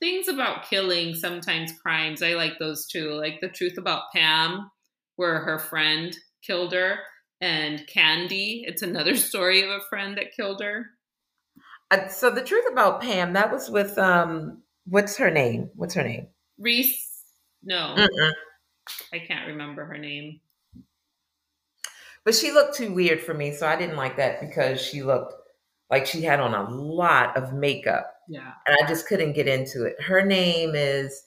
things 0.00 0.28
about 0.28 0.68
killing, 0.68 1.14
sometimes 1.14 1.72
crimes. 1.84 2.22
I 2.22 2.34
like 2.34 2.58
those 2.58 2.86
too. 2.86 3.12
Like 3.12 3.40
the 3.40 3.48
truth 3.48 3.76
about 3.76 4.04
Pam, 4.14 4.70
where 5.16 5.40
her 5.40 5.58
friend 5.58 6.16
killed 6.42 6.72
her, 6.72 7.00
and 7.40 7.86
Candy. 7.86 8.64
It's 8.66 8.82
another 8.82 9.16
story 9.16 9.62
of 9.62 9.70
a 9.70 9.84
friend 9.88 10.16
that 10.16 10.34
killed 10.34 10.62
her. 10.62 10.86
So 12.10 12.30
the 12.30 12.42
truth 12.42 12.64
about 12.70 13.00
Pam, 13.00 13.32
that 13.32 13.52
was 13.52 13.68
with 13.68 13.98
um, 13.98 14.62
what's 14.86 15.16
her 15.16 15.30
name? 15.30 15.70
What's 15.74 15.94
her 15.94 16.04
name? 16.04 16.28
Reese. 16.58 17.08
No, 17.62 17.94
Mm-mm. 17.98 18.32
I 19.12 19.18
can't 19.18 19.48
remember 19.48 19.84
her 19.84 19.98
name. 19.98 20.40
But 22.24 22.34
she 22.34 22.52
looked 22.52 22.76
too 22.76 22.92
weird 22.92 23.20
for 23.20 23.34
me, 23.34 23.52
so 23.52 23.66
I 23.66 23.76
didn't 23.76 23.96
like 23.96 24.16
that 24.16 24.40
because 24.40 24.80
she 24.80 25.02
looked 25.02 25.34
like 25.90 26.06
she 26.06 26.22
had 26.22 26.40
on 26.40 26.54
a 26.54 26.70
lot 26.70 27.36
of 27.36 27.52
makeup. 27.52 28.14
Yeah, 28.28 28.52
and 28.66 28.76
I 28.82 28.88
just 28.88 29.08
couldn't 29.08 29.32
get 29.32 29.48
into 29.48 29.84
it. 29.84 30.00
Her 30.00 30.24
name 30.24 30.72
is. 30.74 31.24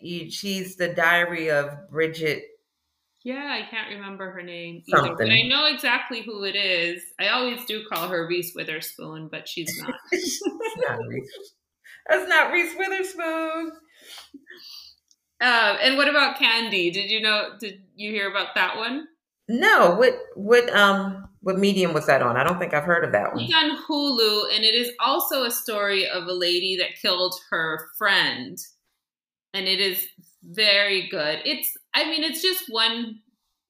She's 0.00 0.76
the 0.76 0.88
Diary 0.88 1.48
of 1.50 1.88
Bridget 1.88 2.44
yeah, 3.24 3.58
I 3.62 3.68
can't 3.70 3.90
remember 3.94 4.30
her 4.32 4.42
name 4.42 4.82
either, 4.86 4.98
Something. 4.98 5.16
but 5.28 5.30
I 5.30 5.42
know 5.42 5.66
exactly 5.66 6.22
who 6.22 6.44
it 6.44 6.56
is. 6.56 7.02
I 7.20 7.28
always 7.28 7.64
do 7.66 7.84
call 7.92 8.08
her 8.08 8.26
Reese 8.26 8.52
Witherspoon, 8.54 9.28
but 9.30 9.48
she's 9.48 9.70
not. 9.82 9.94
not. 10.88 10.98
That's 12.08 12.28
not 12.28 12.52
Reese 12.52 12.74
Witherspoon. 12.76 13.72
Uh, 15.40 15.76
and 15.82 15.96
what 15.96 16.08
about 16.08 16.38
Candy? 16.38 16.90
Did 16.90 17.10
you 17.10 17.20
know? 17.20 17.50
Did 17.60 17.82
you 17.96 18.10
hear 18.12 18.30
about 18.30 18.54
that 18.54 18.76
one? 18.76 19.06
No. 19.48 19.94
What 19.96 20.14
what 20.36 20.68
um 20.74 21.28
what 21.40 21.58
medium 21.58 21.92
was 21.92 22.06
that 22.06 22.22
on? 22.22 22.36
I 22.36 22.44
don't 22.44 22.58
think 22.60 22.74
I've 22.74 22.84
heard 22.84 23.04
of 23.04 23.12
that 23.12 23.34
one. 23.34 23.42
It's 23.44 23.54
on 23.54 23.76
Hulu, 23.88 24.54
and 24.54 24.64
it 24.64 24.74
is 24.74 24.92
also 25.00 25.44
a 25.44 25.50
story 25.50 26.08
of 26.08 26.24
a 26.28 26.32
lady 26.32 26.76
that 26.78 27.00
killed 27.00 27.34
her 27.50 27.88
friend, 27.98 28.56
and 29.52 29.66
it 29.66 29.80
is 29.80 30.06
very 30.44 31.08
good. 31.08 31.40
It's 31.44 31.68
I 31.94 32.04
mean, 32.04 32.24
it's 32.24 32.42
just 32.42 32.64
one 32.68 33.20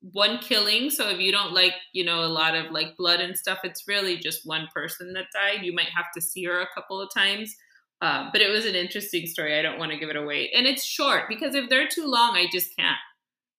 one 0.00 0.38
killing. 0.38 0.90
So 0.90 1.08
if 1.10 1.20
you 1.20 1.30
don't 1.30 1.52
like, 1.52 1.74
you 1.92 2.04
know, 2.04 2.24
a 2.24 2.26
lot 2.26 2.56
of 2.56 2.72
like 2.72 2.96
blood 2.96 3.20
and 3.20 3.38
stuff, 3.38 3.60
it's 3.62 3.86
really 3.86 4.18
just 4.18 4.44
one 4.44 4.66
person 4.74 5.12
that 5.12 5.26
died. 5.32 5.64
You 5.64 5.72
might 5.72 5.90
have 5.94 6.06
to 6.14 6.20
see 6.20 6.44
her 6.44 6.60
a 6.60 6.68
couple 6.74 7.00
of 7.00 7.08
times. 7.14 7.54
Uh, 8.00 8.28
but 8.32 8.40
it 8.40 8.50
was 8.50 8.66
an 8.66 8.74
interesting 8.74 9.26
story. 9.26 9.56
I 9.56 9.62
don't 9.62 9.78
want 9.78 9.92
to 9.92 9.98
give 9.98 10.10
it 10.10 10.16
away. 10.16 10.50
And 10.56 10.66
it's 10.66 10.84
short 10.84 11.28
because 11.28 11.54
if 11.54 11.70
they're 11.70 11.86
too 11.86 12.06
long, 12.06 12.34
I 12.34 12.46
just 12.50 12.74
can't. 12.76 12.98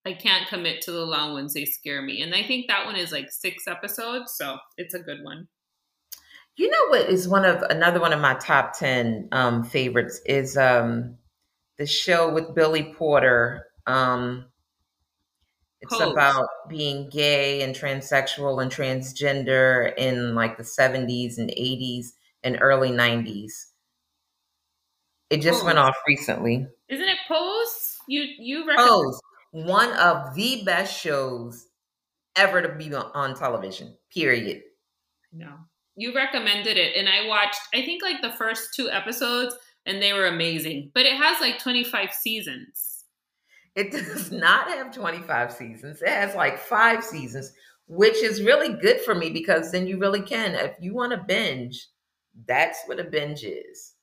I 0.06 0.12
can't 0.12 0.49
commit 0.49 0.82
to 0.82 0.91
the 0.91 1.06
long 1.06 1.32
ones. 1.32 1.54
They 1.54 1.63
scare 1.63 2.02
me. 2.02 2.21
And 2.21 2.36
I 2.36 2.43
think 2.43 2.67
that 2.67 2.86
one 2.86 2.97
is 2.97 3.13
like 3.13 3.32
six 3.32 3.67
episodes. 3.67 4.34
So 4.36 4.58
it's 4.78 4.93
a 4.93 4.99
good 4.99 5.23
one. 5.23 5.47
You 6.58 6.69
know 6.69 6.88
what 6.89 7.10
is 7.10 7.28
one 7.28 7.45
of 7.45 7.62
another 7.63 8.02
one 8.02 8.12
of 8.12 8.19
my 8.19 8.34
top 8.36 8.78
10 8.78 9.30
um, 9.32 9.63
favorites 9.63 10.19
is 10.26 10.58
um, 10.58 11.15
the 11.78 11.86
show 11.86 12.32
with 12.32 12.54
Billy 12.54 12.93
Porter. 12.93 13.65
Um, 13.88 14.45
it's 15.84 15.93
Pose. 15.93 16.12
about 16.12 16.48
being 16.69 17.10
gay 17.10 17.62
and 17.62 17.76
transsexual 17.76 18.62
and 18.62 18.72
transgender 18.72 19.93
in 19.98 20.34
like 20.34 20.58
the 20.58 20.63
70s 20.63 21.38
and 21.38 21.50
80s 21.50 22.08
and 22.43 22.58
early 22.62 22.89
90s. 22.89 23.52
It 25.30 25.41
just 25.41 25.60
Pose. 25.60 25.65
went 25.65 25.80
off 25.80 25.96
recently. 26.08 26.67
Isn't 26.89 27.08
it 27.08 27.17
Pose? 27.28 27.98
You 28.08 28.24
you 28.39 28.67
recommend- 28.67 28.89
Pose, 28.89 29.19
one 29.52 29.91
of 29.93 30.34
the 30.36 30.63
best 30.65 31.00
shows 31.00 31.67
ever 32.36 32.62
to 32.62 32.76
be 32.76 32.93
on 32.93 33.36
television. 33.36 33.96
Period. 34.13 34.62
No. 35.32 35.54
You 35.96 36.15
recommended 36.15 36.78
it 36.78 36.96
and 36.96 37.08
I 37.08 37.28
watched 37.28 37.60
I 37.74 37.84
think 37.84 38.02
like 38.02 38.22
the 38.22 38.32
first 38.32 38.74
two 38.76 38.89
episodes 38.89 39.56
and 39.86 40.02
they 40.02 40.13
were 40.13 40.28
amazing. 40.28 40.91
But 40.93 41.06
it 41.06 41.17
has 41.17 41.39
like 41.41 41.60
25 41.60 42.12
seasons. 42.13 42.92
It 43.75 43.91
does 43.91 44.31
not 44.31 44.69
have 44.69 44.93
25 44.93 45.51
seasons. 45.51 46.01
It 46.01 46.09
has 46.09 46.36
like 46.36 46.59
five 46.59 47.03
seasons, 47.03 47.51
which 47.88 48.21
is 48.21 48.43
really 48.43 48.73
good 48.73 49.01
for 49.01 49.15
me 49.15 49.29
because 49.29 49.71
then 49.71 49.88
you 49.88 49.99
really 49.99 50.21
can. 50.21 50.55
If 50.55 50.75
you 50.79 50.93
want 50.93 51.12
to 51.12 51.17
binge, 51.17 51.88
that's 52.47 52.79
what 52.86 52.99
a 52.99 53.03
binge 53.03 53.43
is. 53.43 53.93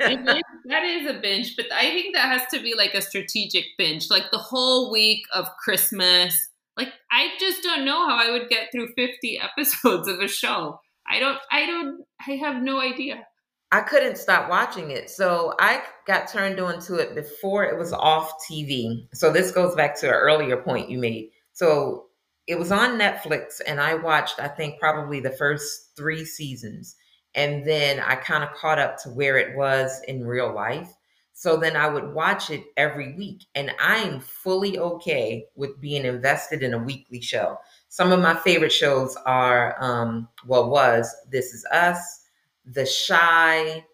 Mm-hmm. 0.00 0.40
that 0.66 0.84
is 0.84 1.08
a 1.08 1.18
binge, 1.20 1.56
but 1.56 1.66
I 1.72 1.90
think 1.90 2.14
that 2.14 2.28
has 2.28 2.42
to 2.52 2.62
be 2.62 2.74
like 2.76 2.94
a 2.94 3.02
strategic 3.02 3.64
binge, 3.78 4.10
like 4.10 4.30
the 4.30 4.38
whole 4.38 4.92
week 4.92 5.24
of 5.32 5.48
Christmas. 5.62 6.48
Like 6.76 6.92
I 7.10 7.30
just 7.40 7.62
don't 7.62 7.84
know 7.84 8.06
how 8.06 8.16
I 8.16 8.30
would 8.30 8.50
get 8.50 8.70
through 8.70 8.88
50 8.94 9.40
episodes 9.58 10.08
of 10.08 10.20
a 10.20 10.28
show. 10.28 10.80
I 11.08 11.20
don't 11.20 11.38
I 11.50 11.66
don't 11.66 12.04
I 12.26 12.32
have 12.32 12.62
no 12.62 12.80
idea. 12.80 13.26
I 13.72 13.80
couldn't 13.80 14.16
stop 14.16 14.48
watching 14.48 14.90
it. 14.90 15.10
So 15.10 15.54
I 15.58 15.82
got 16.06 16.28
turned 16.28 16.60
on 16.60 16.80
to 16.82 16.96
it 16.96 17.14
before 17.14 17.64
it 17.64 17.76
was 17.76 17.92
off 17.92 18.32
TV. 18.48 19.08
So 19.12 19.32
this 19.32 19.50
goes 19.50 19.74
back 19.74 19.98
to 20.00 20.08
an 20.08 20.14
earlier 20.14 20.56
point 20.56 20.90
you 20.90 20.98
made. 20.98 21.30
So 21.52 22.06
it 22.46 22.58
was 22.58 22.70
on 22.70 22.98
Netflix 22.98 23.60
and 23.66 23.80
I 23.80 23.94
watched, 23.94 24.38
I 24.38 24.48
think, 24.48 24.78
probably 24.78 25.20
the 25.20 25.30
first 25.30 25.96
three 25.96 26.24
seasons. 26.24 26.94
And 27.34 27.66
then 27.66 28.00
I 28.00 28.14
kind 28.14 28.44
of 28.44 28.54
caught 28.54 28.78
up 28.78 28.98
to 29.02 29.10
where 29.10 29.36
it 29.36 29.56
was 29.56 30.00
in 30.06 30.24
real 30.24 30.54
life. 30.54 30.92
So 31.32 31.56
then 31.58 31.76
I 31.76 31.88
would 31.88 32.14
watch 32.14 32.48
it 32.50 32.64
every 32.78 33.14
week. 33.14 33.44
And 33.54 33.72
I 33.78 33.96
am 33.96 34.20
fully 34.20 34.78
okay 34.78 35.44
with 35.54 35.80
being 35.80 36.04
invested 36.06 36.62
in 36.62 36.72
a 36.72 36.78
weekly 36.78 37.20
show. 37.20 37.58
Some 37.88 38.12
of 38.12 38.20
my 38.20 38.36
favorite 38.36 38.72
shows 38.72 39.16
are, 39.26 39.76
um, 39.82 40.28
well, 40.46 40.70
was 40.70 41.14
This 41.30 41.52
Is 41.52 41.66
Us. 41.72 42.25
The 42.66 42.86
shy 42.86 43.84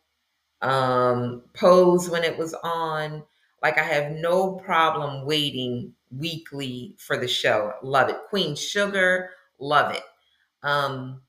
um, 0.62 1.42
Pose 1.54 2.08
when 2.11 2.24
it 2.24 2.37
was 2.38 2.54
on. 2.64 3.22
Like 3.62 3.78
I 3.78 3.85
have 3.85 4.12
no 4.12 4.54
problem 4.54 5.26
waiting 5.26 5.94
weekly 6.11 6.96
for 6.98 7.16
the 7.16 7.28
show. 7.28 7.72
Love 7.82 8.08
it. 8.11 8.16
Queen 8.28 8.54
Sugar, 8.56 9.30
love 9.58 9.94
it. 9.94 10.02
Um, 10.62 11.22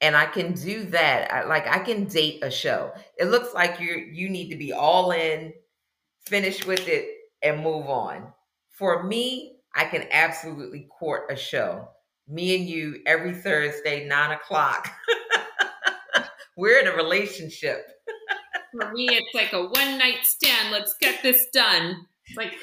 and 0.00 0.16
I 0.16 0.26
can 0.26 0.52
do 0.52 0.84
that. 0.86 1.32
I, 1.32 1.44
like 1.44 1.66
I 1.68 1.80
can 1.80 2.06
date 2.06 2.42
a 2.42 2.50
show. 2.50 2.92
It 3.18 3.26
looks 3.26 3.54
like 3.54 3.80
you 3.80 3.94
you 4.12 4.28
need 4.28 4.50
to 4.50 4.56
be 4.56 4.72
all 4.72 5.12
in 5.12 5.52
finish 6.26 6.66
with 6.66 6.88
it, 6.88 7.08
and 7.42 7.62
move 7.62 7.88
on. 7.88 8.32
For 8.70 9.02
me, 9.02 9.56
I 9.74 9.84
can 9.84 10.06
absolutely 10.10 10.88
court 10.98 11.30
a 11.30 11.36
show. 11.36 11.88
Me 12.28 12.56
and 12.56 12.68
you 12.68 13.00
every 13.06 13.34
Thursday, 13.34 14.06
nine 14.06 14.32
o'clock. 14.32 14.90
We're 16.56 16.80
in 16.80 16.86
a 16.86 16.96
relationship. 16.96 17.86
For 18.80 18.92
me, 18.92 19.08
it's 19.10 19.34
like 19.34 19.52
a 19.52 19.62
one 19.62 19.98
night 19.98 20.24
stand. 20.24 20.70
Let's 20.70 20.94
get 21.00 21.22
this 21.22 21.46
done. 21.52 22.06
Like 22.36 22.54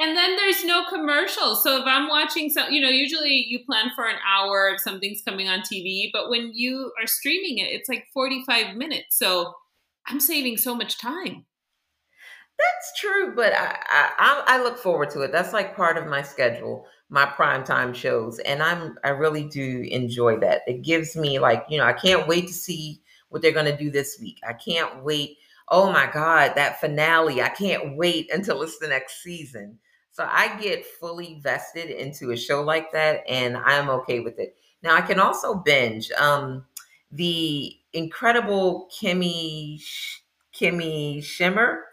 and 0.00 0.16
then 0.16 0.36
there's 0.36 0.64
no 0.64 0.84
commercials. 0.88 1.62
So 1.62 1.78
if 1.78 1.84
I'm 1.86 2.08
watching 2.08 2.48
some, 2.48 2.72
you 2.72 2.80
know, 2.80 2.88
usually 2.88 3.44
you 3.48 3.60
plan 3.64 3.90
for 3.94 4.06
an 4.06 4.16
hour 4.26 4.70
if 4.74 4.80
something's 4.80 5.22
coming 5.22 5.46
on 5.48 5.60
TV, 5.60 6.08
but 6.12 6.30
when 6.30 6.52
you 6.54 6.90
are 7.00 7.06
streaming 7.06 7.58
it, 7.58 7.68
it's 7.70 7.88
like 7.88 8.06
45 8.14 8.76
minutes. 8.76 9.18
So 9.18 9.52
I'm 10.06 10.18
saving 10.18 10.56
so 10.56 10.74
much 10.74 10.98
time. 10.98 11.44
That's 12.58 13.00
true, 13.00 13.34
but 13.34 13.52
I, 13.54 13.78
I 13.90 14.44
I 14.46 14.62
look 14.62 14.76
forward 14.76 15.10
to 15.10 15.22
it. 15.22 15.32
That's 15.32 15.54
like 15.54 15.76
part 15.76 15.96
of 15.96 16.06
my 16.06 16.20
schedule, 16.20 16.84
my 17.10 17.26
prime 17.26 17.64
time 17.64 17.92
shows, 17.92 18.38
and 18.38 18.62
I'm 18.62 18.96
I 19.04 19.10
really 19.10 19.44
do 19.44 19.86
enjoy 19.90 20.38
that. 20.38 20.62
It 20.66 20.82
gives 20.82 21.16
me 21.16 21.38
like 21.38 21.64
you 21.68 21.76
know 21.76 21.84
I 21.84 21.92
can't 21.92 22.26
wait 22.26 22.46
to 22.46 22.54
see 22.54 23.02
what 23.28 23.42
they're 23.42 23.52
going 23.52 23.66
to 23.66 23.76
do 23.76 23.90
this 23.90 24.18
week. 24.20 24.38
I 24.48 24.52
can't 24.54 25.04
wait. 25.04 25.36
Oh 25.68 25.92
my 25.92 26.08
God, 26.12 26.52
that 26.54 26.80
finale! 26.80 27.42
I 27.42 27.48
can't 27.48 27.96
wait 27.96 28.30
until 28.32 28.62
it's 28.62 28.78
the 28.78 28.88
next 28.88 29.22
season. 29.22 29.78
So 30.12 30.26
I 30.28 30.58
get 30.60 30.84
fully 30.84 31.40
vested 31.42 31.90
into 31.90 32.30
a 32.30 32.36
show 32.36 32.62
like 32.62 32.92
that, 32.92 33.22
and 33.28 33.56
I'm 33.56 33.90
okay 33.90 34.20
with 34.20 34.38
it. 34.38 34.56
Now 34.82 34.94
I 34.96 35.00
can 35.00 35.20
also 35.20 35.54
binge 35.54 36.10
um, 36.12 36.64
the 37.12 37.76
incredible 37.92 38.88
Kimmy 38.96 39.82
Kimmy 40.54 41.22
Shimmer. 41.22 41.84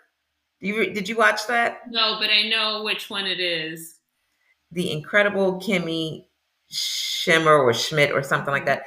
You, 0.59 0.91
did 0.91 1.07
you 1.07 1.17
watch 1.17 1.45
that? 1.47 1.81
No, 1.89 2.17
but 2.19 2.29
I 2.31 2.49
know 2.49 2.83
which 2.83 3.09
one 3.09 3.27
it 3.27 3.39
is. 3.39 3.96
The 4.71 4.91
incredible 4.91 5.59
Kimmy 5.59 6.25
Shimmer 6.69 7.55
or 7.57 7.73
Schmidt 7.73 8.11
or 8.11 8.23
something 8.23 8.51
like 8.51 8.65
that 8.65 8.83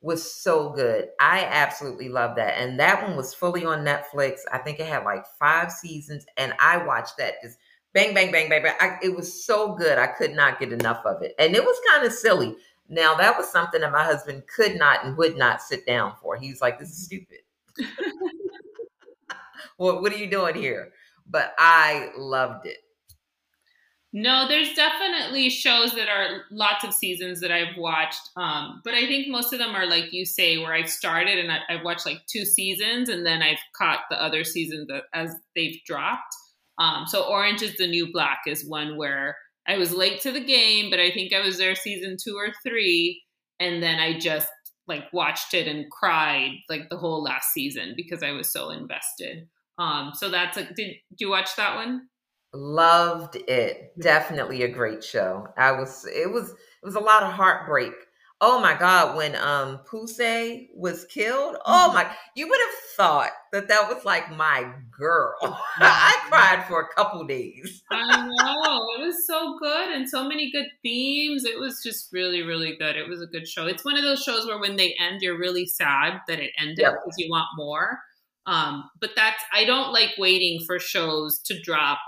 was 0.00 0.34
so 0.34 0.70
good. 0.70 1.08
I 1.20 1.44
absolutely 1.44 2.08
love 2.08 2.36
that. 2.36 2.58
And 2.58 2.78
that 2.78 3.02
one 3.02 3.16
was 3.16 3.34
fully 3.34 3.64
on 3.64 3.84
Netflix. 3.84 4.40
I 4.52 4.58
think 4.58 4.78
it 4.78 4.86
had 4.86 5.04
like 5.04 5.24
five 5.38 5.72
seasons, 5.72 6.26
and 6.36 6.52
I 6.60 6.84
watched 6.84 7.16
that 7.18 7.34
just 7.42 7.58
bang, 7.94 8.14
bang, 8.14 8.30
bang, 8.30 8.48
bang, 8.48 8.62
bang. 8.62 8.74
I, 8.80 8.98
it 9.02 9.16
was 9.16 9.44
so 9.44 9.74
good. 9.74 9.98
I 9.98 10.08
could 10.08 10.34
not 10.34 10.60
get 10.60 10.72
enough 10.72 11.04
of 11.06 11.22
it. 11.22 11.34
And 11.38 11.54
it 11.54 11.64
was 11.64 11.76
kind 11.90 12.06
of 12.06 12.12
silly. 12.12 12.56
Now, 12.88 13.14
that 13.14 13.36
was 13.38 13.50
something 13.50 13.80
that 13.80 13.92
my 13.92 14.04
husband 14.04 14.42
could 14.54 14.76
not 14.76 15.04
and 15.04 15.16
would 15.16 15.36
not 15.38 15.62
sit 15.62 15.86
down 15.86 16.14
for. 16.20 16.36
He's 16.36 16.60
like, 16.60 16.78
this 16.78 16.90
is 16.90 17.04
stupid. 17.06 17.38
well, 19.78 20.02
what 20.02 20.12
are 20.12 20.18
you 20.18 20.30
doing 20.30 20.54
here? 20.54 20.92
But 21.28 21.54
I 21.58 22.10
loved 22.16 22.66
it. 22.66 22.78
No, 24.16 24.46
there's 24.46 24.72
definitely 24.74 25.50
shows 25.50 25.92
that 25.96 26.08
are 26.08 26.42
lots 26.52 26.84
of 26.84 26.94
seasons 26.94 27.40
that 27.40 27.50
I've 27.50 27.76
watched. 27.76 28.30
Um, 28.36 28.80
but 28.84 28.94
I 28.94 29.08
think 29.08 29.26
most 29.26 29.52
of 29.52 29.58
them 29.58 29.74
are 29.74 29.86
like 29.86 30.12
you 30.12 30.24
say, 30.24 30.56
where 30.56 30.72
I've 30.72 30.88
started 30.88 31.36
and 31.36 31.50
I, 31.50 31.58
have 31.68 31.84
watched 31.84 32.06
like 32.06 32.24
two 32.28 32.44
seasons 32.44 33.08
and 33.08 33.26
then 33.26 33.42
I've 33.42 33.58
caught 33.76 34.02
the 34.08 34.22
other 34.22 34.44
seasons 34.44 34.88
as 35.12 35.34
they've 35.56 35.80
dropped. 35.84 36.32
Um, 36.78 37.06
so 37.08 37.24
Orange 37.24 37.62
is 37.62 37.76
the 37.76 37.88
New 37.88 38.12
Black 38.12 38.42
is 38.46 38.64
one 38.64 38.96
where 38.96 39.36
I 39.66 39.78
was 39.78 39.92
late 39.92 40.20
to 40.20 40.30
the 40.30 40.44
game, 40.44 40.90
but 40.90 41.00
I 41.00 41.10
think 41.10 41.32
I 41.32 41.44
was 41.44 41.58
there 41.58 41.74
season 41.74 42.16
two 42.22 42.36
or 42.36 42.52
three, 42.62 43.20
and 43.58 43.82
then 43.82 43.98
I 43.98 44.16
just 44.16 44.48
like 44.86 45.12
watched 45.12 45.54
it 45.54 45.66
and 45.66 45.90
cried 45.90 46.52
like 46.68 46.88
the 46.88 46.98
whole 46.98 47.22
last 47.22 47.52
season 47.52 47.94
because 47.96 48.22
I 48.22 48.30
was 48.30 48.52
so 48.52 48.70
invested. 48.70 49.48
Um, 49.78 50.12
so 50.14 50.28
that's 50.28 50.56
a 50.56 50.64
did, 50.66 50.76
did 51.10 51.18
you 51.18 51.30
watch 51.30 51.56
that 51.56 51.74
one? 51.74 52.02
Loved 52.54 53.36
it. 53.36 53.92
Definitely 54.00 54.62
a 54.62 54.68
great 54.68 55.02
show. 55.02 55.48
I 55.56 55.72
was 55.72 56.06
it 56.06 56.30
was 56.30 56.50
it 56.50 56.84
was 56.84 56.94
a 56.94 57.00
lot 57.00 57.22
of 57.22 57.32
heartbreak 57.32 57.92
Oh 58.46 58.60
my 58.60 58.76
God, 58.76 59.16
when 59.16 59.36
um 59.36 59.80
Poussey 59.90 60.68
was 60.74 61.06
killed, 61.06 61.56
oh 61.64 61.86
mm-hmm. 61.86 61.94
my, 61.94 62.10
you 62.34 62.46
would 62.48 62.60
have 62.60 62.74
thought 62.96 63.30
that 63.52 63.68
that 63.68 63.88
was 63.88 64.04
like 64.04 64.36
my 64.36 64.70
girl. 64.90 65.34
I 65.78 66.14
cried 66.28 66.66
for 66.66 66.80
a 66.80 66.94
couple 66.94 67.24
days. 67.24 67.82
I 67.90 68.26
know 68.26 68.86
it 68.98 69.06
was 69.06 69.26
so 69.26 69.56
good 69.58 69.90
and 69.90 70.06
so 70.06 70.28
many 70.28 70.50
good 70.50 70.66
themes. 70.82 71.44
It 71.46 71.58
was 71.58 71.80
just 71.82 72.12
really, 72.12 72.42
really 72.42 72.76
good. 72.76 72.96
It 72.96 73.08
was 73.08 73.22
a 73.22 73.26
good 73.26 73.48
show. 73.48 73.66
It's 73.66 73.84
one 73.84 73.96
of 73.96 74.04
those 74.04 74.22
shows 74.22 74.46
where 74.46 74.60
when 74.60 74.76
they 74.76 74.94
end, 75.00 75.22
you're 75.22 75.38
really 75.38 75.64
sad 75.64 76.20
that 76.28 76.40
it 76.40 76.50
ended 76.58 76.80
yep. 76.80 76.96
because 77.02 77.14
you 77.16 77.30
want 77.30 77.46
more. 77.56 78.00
Um, 78.46 78.90
but 79.00 79.10
that's 79.16 79.42
I 79.54 79.64
don't 79.64 79.92
like 79.92 80.10
waiting 80.18 80.60
for 80.66 80.78
shows 80.78 81.38
to 81.46 81.58
drop, 81.62 81.98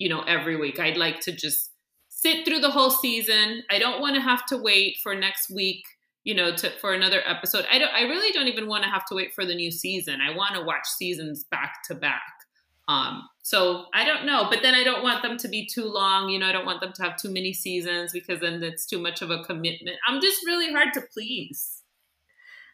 you 0.00 0.08
know, 0.08 0.22
every 0.22 0.56
week. 0.56 0.80
I'd 0.80 0.96
like 0.96 1.20
to 1.20 1.32
just 1.32 1.70
sit 2.08 2.44
through 2.44 2.58
the 2.58 2.70
whole 2.70 2.90
season. 2.90 3.62
I 3.70 3.78
don't 3.78 4.00
want 4.00 4.16
to 4.16 4.20
have 4.20 4.44
to 4.46 4.56
wait 4.56 4.96
for 5.02 5.14
next 5.14 5.50
week, 5.50 5.84
you 6.24 6.34
know, 6.34 6.56
to 6.56 6.70
for 6.80 6.92
another 6.92 7.22
episode. 7.24 7.66
I 7.70 7.78
don't 7.78 7.92
I 7.92 8.02
really 8.02 8.32
don't 8.32 8.48
even 8.48 8.66
want 8.66 8.82
to 8.82 8.90
have 8.90 9.06
to 9.06 9.14
wait 9.14 9.34
for 9.34 9.44
the 9.44 9.54
new 9.54 9.70
season. 9.70 10.20
I 10.20 10.34
want 10.34 10.54
to 10.54 10.62
watch 10.62 10.86
seasons 10.86 11.44
back 11.44 11.82
to 11.88 11.94
back. 11.94 12.22
Um, 12.88 13.28
so 13.42 13.84
I 13.94 14.04
don't 14.04 14.26
know, 14.26 14.48
but 14.50 14.62
then 14.62 14.74
I 14.74 14.82
don't 14.82 15.04
want 15.04 15.22
them 15.22 15.36
to 15.36 15.48
be 15.48 15.66
too 15.66 15.84
long. 15.84 16.30
You 16.30 16.40
know, 16.40 16.46
I 16.46 16.52
don't 16.52 16.66
want 16.66 16.80
them 16.80 16.92
to 16.94 17.02
have 17.02 17.16
too 17.16 17.30
many 17.30 17.52
seasons 17.52 18.10
because 18.12 18.40
then 18.40 18.62
it's 18.64 18.86
too 18.86 18.98
much 18.98 19.22
of 19.22 19.30
a 19.30 19.44
commitment. 19.44 19.96
I'm 20.08 20.20
just 20.20 20.44
really 20.44 20.72
hard 20.72 20.94
to 20.94 21.02
please. 21.02 21.82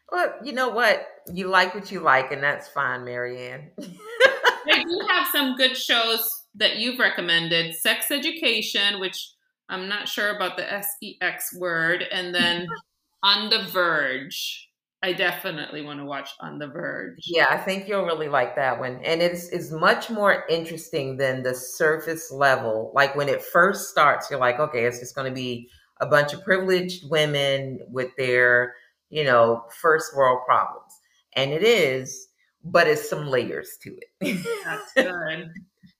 Well, 0.09 0.33
you 0.43 0.53
know 0.53 0.69
what? 0.69 1.05
You 1.31 1.49
like 1.49 1.75
what 1.75 1.91
you 1.91 1.99
like, 1.99 2.31
and 2.31 2.41
that's 2.41 2.69
fine, 2.69 3.01
Maryann. 3.01 3.71
I 4.71 4.83
do 4.83 5.07
have 5.09 5.27
some 5.27 5.55
good 5.57 5.75
shows 5.75 6.46
that 6.57 6.77
you've 6.77 6.99
recommended. 6.99 7.75
Sex 7.75 8.11
Education, 8.11 8.99
which 8.99 9.31
I'm 9.69 9.87
not 9.87 10.07
sure 10.07 10.35
about 10.35 10.57
the 10.57 10.83
sex 11.21 11.55
word. 11.57 12.03
And 12.11 12.33
then 12.33 12.67
On 13.23 13.49
the 13.49 13.63
Verge. 13.63 14.69
I 15.03 15.13
definitely 15.13 15.83
want 15.83 15.99
to 15.99 16.05
watch 16.05 16.29
On 16.39 16.57
the 16.57 16.67
Verge. 16.67 17.19
Yeah, 17.27 17.47
I 17.49 17.57
think 17.57 17.87
you'll 17.87 18.05
really 18.05 18.29
like 18.29 18.55
that 18.55 18.79
one. 18.79 18.99
And 19.03 19.21
it's 19.21 19.49
is 19.49 19.71
much 19.71 20.09
more 20.09 20.45
interesting 20.49 21.17
than 21.17 21.43
the 21.43 21.53
surface 21.53 22.31
level. 22.31 22.91
Like 22.95 23.15
when 23.15 23.29
it 23.29 23.41
first 23.41 23.89
starts, 23.89 24.29
you're 24.29 24.39
like, 24.39 24.59
okay, 24.59 24.85
it's 24.85 24.99
just 24.99 25.15
going 25.15 25.29
to 25.29 25.35
be 25.35 25.69
a 25.99 26.05
bunch 26.05 26.33
of 26.33 26.43
privileged 26.43 27.09
women 27.09 27.79
with 27.89 28.09
their, 28.17 28.73
you 29.09 29.23
know, 29.23 29.63
first 29.81 30.15
world 30.15 30.39
problems. 30.45 30.93
And 31.35 31.51
it 31.51 31.63
is, 31.63 32.29
but 32.63 32.87
it's 32.87 33.07
some 33.09 33.27
layers 33.27 33.77
to 33.83 33.95
it. 34.21 34.45
That's 34.63 34.93
good. 34.95 35.51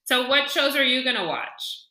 So, 0.08 0.28
what 0.28 0.50
shows 0.50 0.76
are 0.76 0.84
you 0.84 1.04
going 1.04 1.16
to 1.16 1.26
watch? 1.26 1.88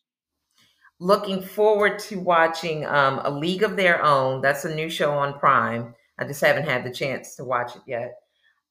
looking 0.98 1.42
forward 1.42 1.98
to 1.98 2.16
watching 2.16 2.87
um, 2.87 3.20
A 3.24 3.31
League 3.31 3.62
of 3.62 3.76
Their 3.76 4.02
Own. 4.02 4.40
That's 4.40 4.64
a 4.64 4.74
new 4.74 4.88
show 4.88 5.12
on 5.12 5.38
Prime. 5.38 5.94
I 6.18 6.24
just 6.24 6.40
haven't 6.40 6.64
had 6.64 6.85
the 6.85 6.92
chance 6.92 7.35
to 7.37 7.44
watch 7.44 7.76
it 7.76 7.83
yet. 7.87 8.14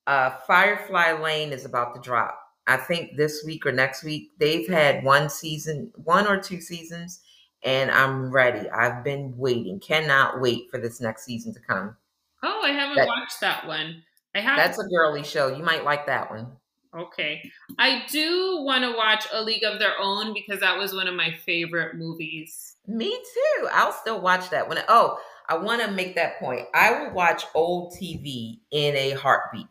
Uh, 0.07 0.31
Firefly 0.47 1.13
Lane 1.13 1.51
is 1.51 1.65
about 1.65 1.93
to 1.95 2.01
drop. 2.01 2.39
I 2.67 2.77
think 2.77 3.15
this 3.15 3.43
week 3.45 3.65
or 3.65 3.71
next 3.71 4.03
week. 4.03 4.31
They've 4.39 4.67
had 4.67 5.03
one 5.03 5.29
season, 5.29 5.91
one 5.95 6.27
or 6.27 6.41
two 6.41 6.59
seasons, 6.59 7.21
and 7.63 7.91
I'm 7.91 8.31
ready. 8.31 8.67
I've 8.69 9.03
been 9.03 9.35
waiting. 9.37 9.79
Cannot 9.79 10.41
wait 10.41 10.69
for 10.71 10.79
this 10.79 10.99
next 10.99 11.25
season 11.25 11.53
to 11.53 11.59
come. 11.59 11.95
Oh, 12.41 12.61
I 12.63 12.71
haven't 12.71 12.97
that, 12.97 13.07
watched 13.07 13.39
that 13.41 13.67
one. 13.67 14.01
I 14.33 14.39
have. 14.39 14.57
That's 14.57 14.79
a 14.79 14.87
girly 14.87 15.23
show. 15.23 15.55
You 15.55 15.63
might 15.63 15.85
like 15.85 16.07
that 16.07 16.31
one. 16.31 16.47
Okay. 16.95 17.51
I 17.77 18.03
do 18.09 18.61
want 18.61 18.83
to 18.83 18.95
watch 18.95 19.25
A 19.33 19.41
League 19.41 19.63
of 19.63 19.79
Their 19.79 19.99
Own 19.99 20.33
because 20.33 20.61
that 20.61 20.77
was 20.77 20.93
one 20.93 21.07
of 21.07 21.15
my 21.15 21.33
favorite 21.45 21.95
movies. 21.95 22.77
Me 22.87 23.09
too. 23.11 23.67
I'll 23.71 23.91
still 23.91 24.21
watch 24.21 24.49
that 24.51 24.69
I, 24.77 24.83
oh, 24.87 25.17
I 25.49 25.57
want 25.57 25.81
to 25.81 25.91
make 25.91 26.15
that 26.15 26.39
point. 26.39 26.67
I 26.73 26.91
will 26.91 27.13
watch 27.13 27.43
old 27.53 27.93
TV 27.93 28.59
in 28.71 28.95
a 28.95 29.11
heartbeat. 29.11 29.67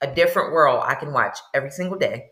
A 0.00 0.12
different 0.12 0.52
world 0.52 0.82
I 0.84 0.96
can 0.96 1.12
watch 1.12 1.38
every 1.54 1.70
single 1.70 1.98
day. 1.98 2.26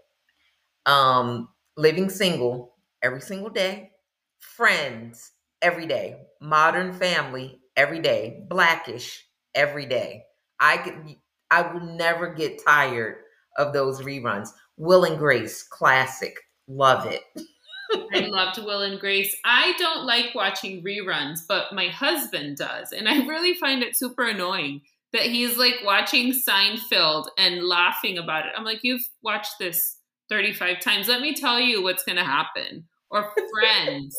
Um, 0.86 1.48
living 1.76 2.10
single 2.10 2.74
every 3.02 3.20
single 3.20 3.50
day. 3.50 3.92
Friends 4.40 5.30
every 5.62 5.86
day. 5.86 6.16
Modern 6.40 6.92
family 6.92 7.60
every 7.76 8.00
day. 8.00 8.44
Blackish 8.48 9.24
every 9.54 9.86
day. 9.86 10.24
I 10.58 10.78
could 10.78 11.16
I 11.50 11.72
will 11.72 11.80
never 11.80 12.32
get 12.34 12.64
tired 12.64 13.16
of 13.56 13.72
those 13.72 14.00
reruns. 14.00 14.50
Will 14.76 15.04
and 15.04 15.18
Grace, 15.18 15.62
classic. 15.62 16.36
Love 16.68 17.06
it. 17.06 17.22
I 18.14 18.20
loved 18.20 18.58
Will 18.58 18.82
and 18.82 18.98
Grace. 18.98 19.36
I 19.44 19.74
don't 19.78 20.06
like 20.06 20.34
watching 20.34 20.82
reruns, 20.82 21.40
but 21.46 21.72
my 21.72 21.88
husband 21.88 22.56
does. 22.56 22.92
And 22.92 23.08
I 23.08 23.26
really 23.26 23.54
find 23.54 23.82
it 23.82 23.96
super 23.96 24.26
annoying 24.26 24.80
that 25.12 25.22
he's 25.22 25.58
like 25.58 25.76
watching 25.84 26.32
Seinfeld 26.32 27.26
and 27.36 27.64
laughing 27.64 28.18
about 28.18 28.46
it. 28.46 28.52
I'm 28.56 28.64
like, 28.64 28.80
you've 28.82 29.06
watched 29.22 29.58
this 29.58 29.98
35 30.30 30.80
times. 30.80 31.08
Let 31.08 31.20
me 31.20 31.34
tell 31.34 31.60
you 31.60 31.82
what's 31.82 32.04
going 32.04 32.16
to 32.16 32.24
happen. 32.24 32.84
Or 33.10 33.32
Friends. 33.60 34.16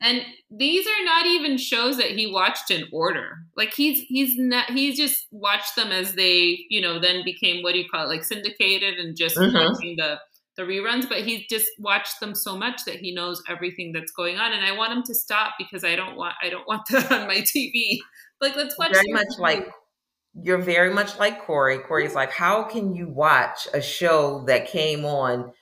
And 0.00 0.22
these 0.50 0.86
are 0.86 1.04
not 1.04 1.26
even 1.26 1.56
shows 1.56 1.96
that 1.96 2.10
he 2.10 2.30
watched 2.32 2.70
in 2.70 2.84
order 2.92 3.38
like 3.56 3.74
he's 3.74 4.02
he's 4.02 4.38
not 4.38 4.70
he's 4.70 4.96
just 4.96 5.26
watched 5.32 5.74
them 5.76 5.88
as 5.88 6.12
they 6.14 6.64
you 6.70 6.80
know 6.80 6.98
then 7.00 7.24
became 7.24 7.62
what 7.62 7.72
do 7.72 7.78
you 7.78 7.88
call 7.88 8.04
it 8.04 8.14
like 8.14 8.24
syndicated 8.24 8.94
and 8.94 9.16
just 9.16 9.36
mm-hmm. 9.36 9.56
watching 9.56 9.96
the 9.96 10.18
the 10.58 10.64
reruns, 10.64 11.08
but 11.08 11.18
he's 11.18 11.46
just 11.46 11.68
watched 11.78 12.18
them 12.20 12.34
so 12.34 12.58
much 12.58 12.84
that 12.84 12.96
he 12.96 13.14
knows 13.14 13.40
everything 13.48 13.92
that's 13.92 14.10
going 14.10 14.38
on. 14.38 14.52
And 14.52 14.66
I 14.66 14.72
want 14.72 14.92
him 14.92 15.04
to 15.04 15.14
stop 15.14 15.52
because 15.56 15.84
I 15.84 15.94
don't 15.94 16.16
want 16.16 16.34
I 16.42 16.50
don't 16.50 16.66
want 16.66 16.82
that 16.90 17.10
on 17.12 17.28
my 17.28 17.36
TV. 17.36 18.00
Like 18.40 18.56
let's 18.56 18.76
watch 18.76 18.92
very 18.92 19.12
much 19.12 19.28
TV. 19.36 19.40
like 19.40 19.68
you're 20.42 20.58
very 20.58 20.92
much 20.92 21.18
like 21.18 21.42
Corey. 21.42 21.78
Corey's 21.78 22.14
like, 22.14 22.32
how 22.32 22.64
can 22.64 22.94
you 22.94 23.08
watch 23.08 23.68
a 23.72 23.80
show 23.80 24.44
that 24.46 24.66
came 24.66 25.04
on 25.04 25.52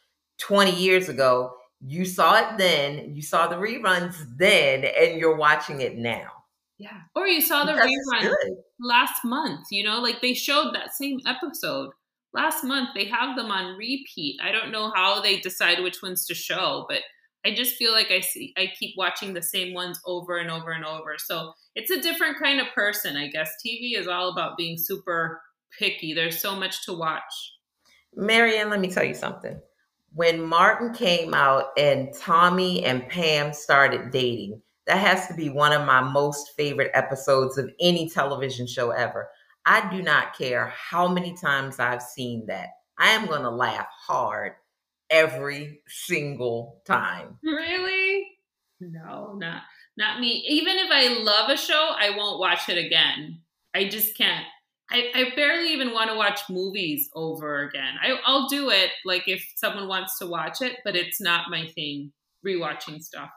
20 0.40 0.74
years 0.74 1.08
ago? 1.08 1.52
You 1.80 2.04
saw 2.04 2.36
it 2.38 2.58
then, 2.58 3.14
you 3.14 3.22
saw 3.22 3.46
the 3.46 3.56
reruns 3.56 4.16
then, 4.36 4.84
and 4.84 5.18
you're 5.20 5.36
watching 5.36 5.80
it 5.80 5.96
now. 5.96 6.30
Yeah. 6.78 7.00
Or 7.14 7.26
you 7.26 7.40
saw 7.40 7.64
the 7.64 7.72
rerun 7.72 8.32
last 8.80 9.24
month, 9.24 9.66
you 9.70 9.84
know, 9.84 10.00
like 10.00 10.20
they 10.20 10.34
showed 10.34 10.74
that 10.74 10.94
same 10.94 11.20
episode 11.26 11.90
last 12.34 12.64
month. 12.64 12.90
They 12.94 13.06
have 13.06 13.36
them 13.36 13.50
on 13.50 13.76
repeat. 13.76 14.38
I 14.42 14.52
don't 14.52 14.70
know 14.72 14.92
how 14.94 15.20
they 15.20 15.38
decide 15.38 15.82
which 15.82 16.02
ones 16.02 16.26
to 16.26 16.34
show, 16.34 16.84
but 16.88 17.00
I 17.44 17.54
just 17.54 17.76
feel 17.76 17.92
like 17.92 18.10
I 18.10 18.20
see 18.20 18.52
I 18.58 18.72
keep 18.78 18.94
watching 18.96 19.32
the 19.32 19.42
same 19.42 19.72
ones 19.72 20.00
over 20.04 20.36
and 20.36 20.50
over 20.50 20.72
and 20.72 20.84
over. 20.84 21.14
So 21.18 21.52
it's 21.74 21.90
a 21.90 22.00
different 22.00 22.38
kind 22.38 22.60
of 22.60 22.66
person, 22.74 23.16
I 23.16 23.28
guess. 23.28 23.50
TV 23.64 23.98
is 23.98 24.08
all 24.08 24.30
about 24.30 24.56
being 24.56 24.76
super 24.76 25.40
picky. 25.78 26.12
There's 26.12 26.40
so 26.40 26.56
much 26.56 26.84
to 26.86 26.92
watch. 26.92 27.22
Maryann, 28.18 28.70
let 28.70 28.80
me 28.80 28.90
tell 28.90 29.04
you 29.04 29.14
something. 29.14 29.60
When 30.16 30.42
Martin 30.42 30.94
came 30.94 31.34
out 31.34 31.66
and 31.76 32.08
Tommy 32.14 32.82
and 32.86 33.06
Pam 33.06 33.52
started 33.52 34.10
dating, 34.10 34.62
that 34.86 34.96
has 34.96 35.26
to 35.28 35.34
be 35.34 35.50
one 35.50 35.74
of 35.74 35.86
my 35.86 36.00
most 36.00 36.52
favorite 36.56 36.90
episodes 36.94 37.58
of 37.58 37.68
any 37.80 38.08
television 38.08 38.66
show 38.66 38.92
ever. 38.92 39.28
I 39.66 39.86
do 39.94 40.00
not 40.00 40.34
care 40.34 40.72
how 40.74 41.06
many 41.06 41.36
times 41.36 41.78
I've 41.78 42.00
seen 42.00 42.46
that. 42.46 42.70
I 42.98 43.10
am 43.10 43.26
going 43.26 43.42
to 43.42 43.50
laugh 43.50 43.88
hard 44.06 44.52
every 45.10 45.82
single 45.86 46.80
time. 46.86 47.36
Really? 47.42 48.26
No, 48.80 49.34
not 49.34 49.64
not 49.98 50.18
me. 50.18 50.42
Even 50.48 50.78
if 50.78 50.88
I 50.90 51.22
love 51.24 51.50
a 51.50 51.58
show, 51.58 51.90
I 51.98 52.16
won't 52.16 52.40
watch 52.40 52.70
it 52.70 52.78
again. 52.78 53.42
I 53.74 53.90
just 53.90 54.16
can't. 54.16 54.46
I, 54.90 55.10
I 55.14 55.34
barely 55.34 55.72
even 55.72 55.92
want 55.92 56.10
to 56.10 56.16
watch 56.16 56.40
movies 56.48 57.10
over 57.14 57.62
again. 57.62 57.94
I, 58.00 58.18
I'll 58.24 58.48
do 58.48 58.70
it 58.70 58.90
like 59.04 59.24
if 59.26 59.44
someone 59.56 59.88
wants 59.88 60.18
to 60.18 60.26
watch 60.26 60.62
it, 60.62 60.76
but 60.84 60.94
it's 60.94 61.20
not 61.20 61.50
my 61.50 61.66
thing. 61.66 62.12
Rewatching 62.46 63.02
stuff. 63.02 63.30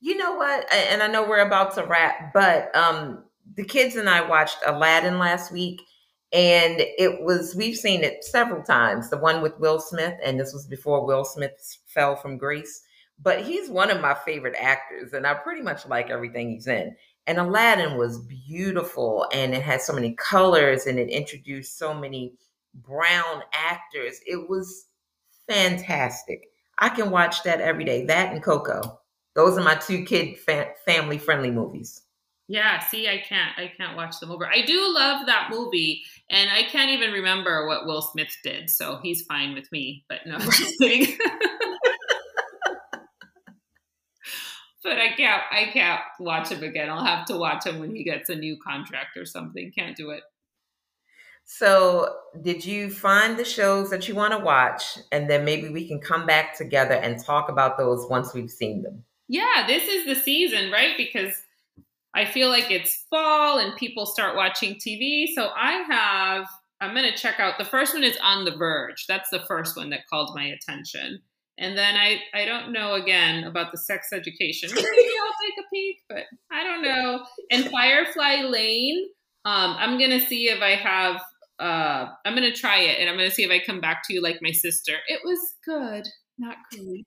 You 0.00 0.18
know 0.18 0.34
what? 0.34 0.70
And 0.72 1.02
I 1.02 1.06
know 1.06 1.26
we're 1.26 1.46
about 1.46 1.74
to 1.76 1.84
wrap, 1.84 2.34
but 2.34 2.74
um, 2.76 3.24
the 3.56 3.64
kids 3.64 3.96
and 3.96 4.08
I 4.08 4.20
watched 4.28 4.58
Aladdin 4.66 5.18
last 5.18 5.50
week, 5.50 5.80
and 6.32 6.76
it 6.78 7.22
was 7.22 7.54
we've 7.54 7.76
seen 7.76 8.04
it 8.04 8.22
several 8.22 8.62
times. 8.62 9.08
The 9.08 9.16
one 9.16 9.40
with 9.40 9.58
Will 9.58 9.80
Smith, 9.80 10.14
and 10.22 10.38
this 10.38 10.52
was 10.52 10.66
before 10.66 11.06
Will 11.06 11.24
Smith 11.24 11.78
fell 11.86 12.16
from 12.16 12.36
grace. 12.36 12.82
But 13.22 13.42
he's 13.42 13.70
one 13.70 13.90
of 13.90 14.00
my 14.00 14.12
favorite 14.12 14.56
actors, 14.60 15.14
and 15.14 15.26
I 15.26 15.34
pretty 15.34 15.62
much 15.62 15.86
like 15.86 16.10
everything 16.10 16.50
he's 16.50 16.66
in. 16.66 16.94
And 17.26 17.38
Aladdin 17.38 17.96
was 17.96 18.18
beautiful, 18.18 19.26
and 19.32 19.54
it 19.54 19.62
had 19.62 19.80
so 19.80 19.92
many 19.94 20.12
colors, 20.12 20.86
and 20.86 20.98
it 20.98 21.08
introduced 21.08 21.78
so 21.78 21.94
many 21.94 22.34
brown 22.74 23.42
actors. 23.52 24.20
It 24.26 24.48
was 24.48 24.86
fantastic. 25.48 26.50
I 26.78 26.88
can 26.88 27.10
watch 27.10 27.42
that 27.44 27.60
every 27.60 27.84
day. 27.84 28.04
That 28.04 28.32
and 28.32 28.42
Coco. 28.42 29.00
Those 29.34 29.58
are 29.58 29.62
my 29.62 29.74
two 29.74 30.04
kid 30.04 30.38
fa- 30.38 30.72
family 30.84 31.18
friendly 31.18 31.50
movies. 31.50 32.02
Yeah, 32.46 32.80
see, 32.80 33.08
I 33.08 33.22
can't, 33.26 33.58
I 33.58 33.72
can't 33.74 33.96
watch 33.96 34.20
them 34.20 34.30
over. 34.30 34.46
I 34.46 34.60
do 34.62 34.92
love 34.94 35.24
that 35.26 35.48
movie, 35.50 36.02
and 36.28 36.50
I 36.50 36.64
can't 36.64 36.90
even 36.90 37.10
remember 37.10 37.66
what 37.66 37.86
Will 37.86 38.02
Smith 38.02 38.36
did, 38.42 38.68
so 38.68 39.00
he's 39.02 39.22
fine 39.22 39.54
with 39.54 39.70
me. 39.72 40.04
But 40.10 40.20
no, 40.26 40.34
I'm 40.34 40.42
just 40.42 40.78
kidding. 40.78 41.16
but 44.84 44.98
I 44.98 45.14
can't, 45.16 45.42
I 45.50 45.70
can't 45.72 46.00
watch 46.20 46.50
him 46.50 46.62
again. 46.62 46.90
I'll 46.90 47.04
have 47.04 47.26
to 47.26 47.36
watch 47.36 47.66
him 47.66 47.80
when 47.80 47.96
he 47.96 48.04
gets 48.04 48.28
a 48.28 48.36
new 48.36 48.56
contract 48.58 49.16
or 49.16 49.24
something. 49.24 49.72
Can't 49.76 49.96
do 49.96 50.10
it. 50.10 50.22
So, 51.46 52.16
did 52.42 52.64
you 52.64 52.90
find 52.90 53.36
the 53.36 53.44
shows 53.44 53.90
that 53.90 54.08
you 54.08 54.14
want 54.14 54.32
to 54.32 54.38
watch, 54.38 54.98
and 55.12 55.28
then 55.28 55.44
maybe 55.44 55.68
we 55.68 55.86
can 55.86 56.00
come 56.00 56.24
back 56.24 56.56
together 56.56 56.94
and 56.94 57.22
talk 57.22 57.50
about 57.50 57.76
those 57.76 58.06
once 58.08 58.32
we've 58.32 58.50
seen 58.50 58.82
them? 58.82 59.04
Yeah, 59.28 59.64
this 59.66 59.86
is 59.86 60.06
the 60.06 60.14
season, 60.14 60.70
right? 60.70 60.96
Because 60.96 61.34
I 62.14 62.24
feel 62.24 62.48
like 62.48 62.70
it's 62.70 63.04
fall 63.10 63.58
and 63.58 63.76
people 63.76 64.06
start 64.06 64.36
watching 64.36 64.76
TV. 64.76 65.26
So 65.34 65.50
I 65.54 65.84
have, 65.90 66.46
I'm 66.80 66.94
going 66.94 67.10
to 67.10 67.18
check 67.18 67.40
out 67.40 67.58
the 67.58 67.64
first 67.64 67.92
one 67.92 68.04
is 68.04 68.16
On 68.22 68.44
the 68.44 68.56
Verge. 68.56 69.06
That's 69.06 69.30
the 69.30 69.44
first 69.48 69.76
one 69.76 69.90
that 69.90 70.06
called 70.08 70.34
my 70.34 70.44
attention. 70.44 71.20
And 71.58 71.78
then 71.78 71.94
I, 71.96 72.20
I 72.34 72.44
don't 72.44 72.72
know 72.72 72.94
again 72.94 73.44
about 73.44 73.70
the 73.70 73.78
sex 73.78 74.08
education. 74.12 74.70
Maybe 74.74 74.84
I'll 74.84 75.34
take 75.40 75.58
a 75.58 75.68
peek, 75.72 75.96
but 76.08 76.24
I 76.50 76.64
don't 76.64 76.82
know. 76.82 77.24
And 77.50 77.70
Firefly 77.70 78.42
Lane, 78.42 79.06
um, 79.44 79.76
I'm 79.78 79.98
going 79.98 80.10
to 80.10 80.26
see 80.26 80.48
if 80.48 80.60
I 80.60 80.70
have, 80.70 81.20
uh, 81.60 82.10
I'm 82.24 82.34
going 82.34 82.50
to 82.50 82.58
try 82.58 82.80
it 82.80 82.98
and 82.98 83.08
I'm 83.08 83.16
going 83.16 83.28
to 83.28 83.34
see 83.34 83.44
if 83.44 83.50
I 83.50 83.64
come 83.64 83.80
back 83.80 84.02
to 84.06 84.14
you 84.14 84.22
like 84.22 84.38
my 84.42 84.50
sister. 84.50 84.94
It 85.06 85.20
was 85.24 85.38
good, 85.64 86.08
not 86.38 86.56
great 86.72 87.06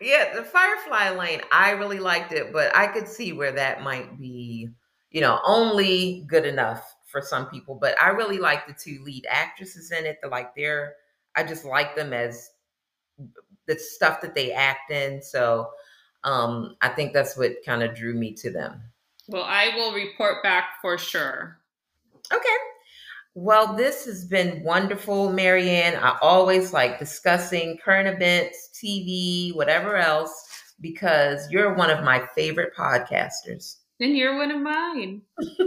yeah, 0.00 0.34
the 0.34 0.42
Firefly 0.42 1.10
Lane, 1.10 1.40
I 1.52 1.70
really 1.70 1.98
liked 1.98 2.32
it, 2.32 2.52
but 2.52 2.74
I 2.76 2.86
could 2.88 3.08
see 3.08 3.32
where 3.32 3.52
that 3.52 3.82
might 3.82 4.18
be, 4.18 4.68
you 5.10 5.20
know, 5.20 5.40
only 5.46 6.24
good 6.28 6.44
enough 6.44 6.94
for 7.06 7.20
some 7.20 7.46
people. 7.46 7.78
But 7.80 8.00
I 8.00 8.08
really 8.08 8.38
like 8.38 8.66
the 8.66 8.74
two 8.74 9.02
lead 9.04 9.24
actresses 9.28 9.92
in 9.92 10.04
it. 10.04 10.18
The 10.22 10.28
like 10.28 10.54
they're, 10.56 10.94
I 11.36 11.44
just 11.44 11.64
like 11.64 11.94
them 11.94 12.12
as 12.12 12.48
the 13.66 13.78
stuff 13.78 14.20
that 14.20 14.34
they 14.34 14.52
act 14.52 14.90
in. 14.90 15.22
So 15.22 15.70
um, 16.24 16.76
I 16.80 16.88
think 16.88 17.12
that's 17.12 17.36
what 17.36 17.52
kind 17.64 17.82
of 17.82 17.94
drew 17.94 18.14
me 18.14 18.32
to 18.34 18.50
them. 18.50 18.80
Well, 19.28 19.44
I 19.44 19.70
will 19.76 19.92
report 19.92 20.42
back 20.42 20.80
for 20.82 20.98
sure. 20.98 21.58
Okay. 22.32 22.48
Well, 23.34 23.74
this 23.74 24.04
has 24.04 24.24
been 24.24 24.62
wonderful, 24.62 25.28
Maryann. 25.30 26.00
I 26.00 26.16
always 26.22 26.72
like 26.72 26.98
discussing 26.98 27.78
current 27.84 28.08
events, 28.08 28.70
TV, 28.74 29.54
whatever 29.54 29.96
else, 29.96 30.32
because 30.80 31.50
you're 31.50 31.74
one 31.74 31.90
of 31.90 32.04
my 32.04 32.24
favorite 32.34 32.74
podcasters. 32.76 33.76
And 34.00 34.16
you're 34.16 34.36
one 34.36 34.50
of 34.50 34.60
mine. 34.60 35.22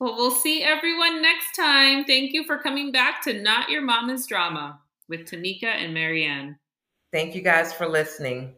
well, 0.00 0.16
we'll 0.16 0.30
see 0.30 0.62
everyone 0.62 1.20
next 1.20 1.54
time. 1.54 2.04
Thank 2.04 2.32
you 2.32 2.44
for 2.44 2.58
coming 2.58 2.90
back 2.90 3.22
to 3.24 3.34
Not 3.34 3.68
Your 3.68 3.82
Mama's 3.82 4.26
Drama 4.26 4.80
with 5.08 5.20
Tonika 5.20 5.64
and 5.64 5.96
Maryann. 5.96 6.56
Thank 7.12 7.34
you 7.34 7.42
guys 7.42 7.72
for 7.72 7.88
listening. 7.88 8.54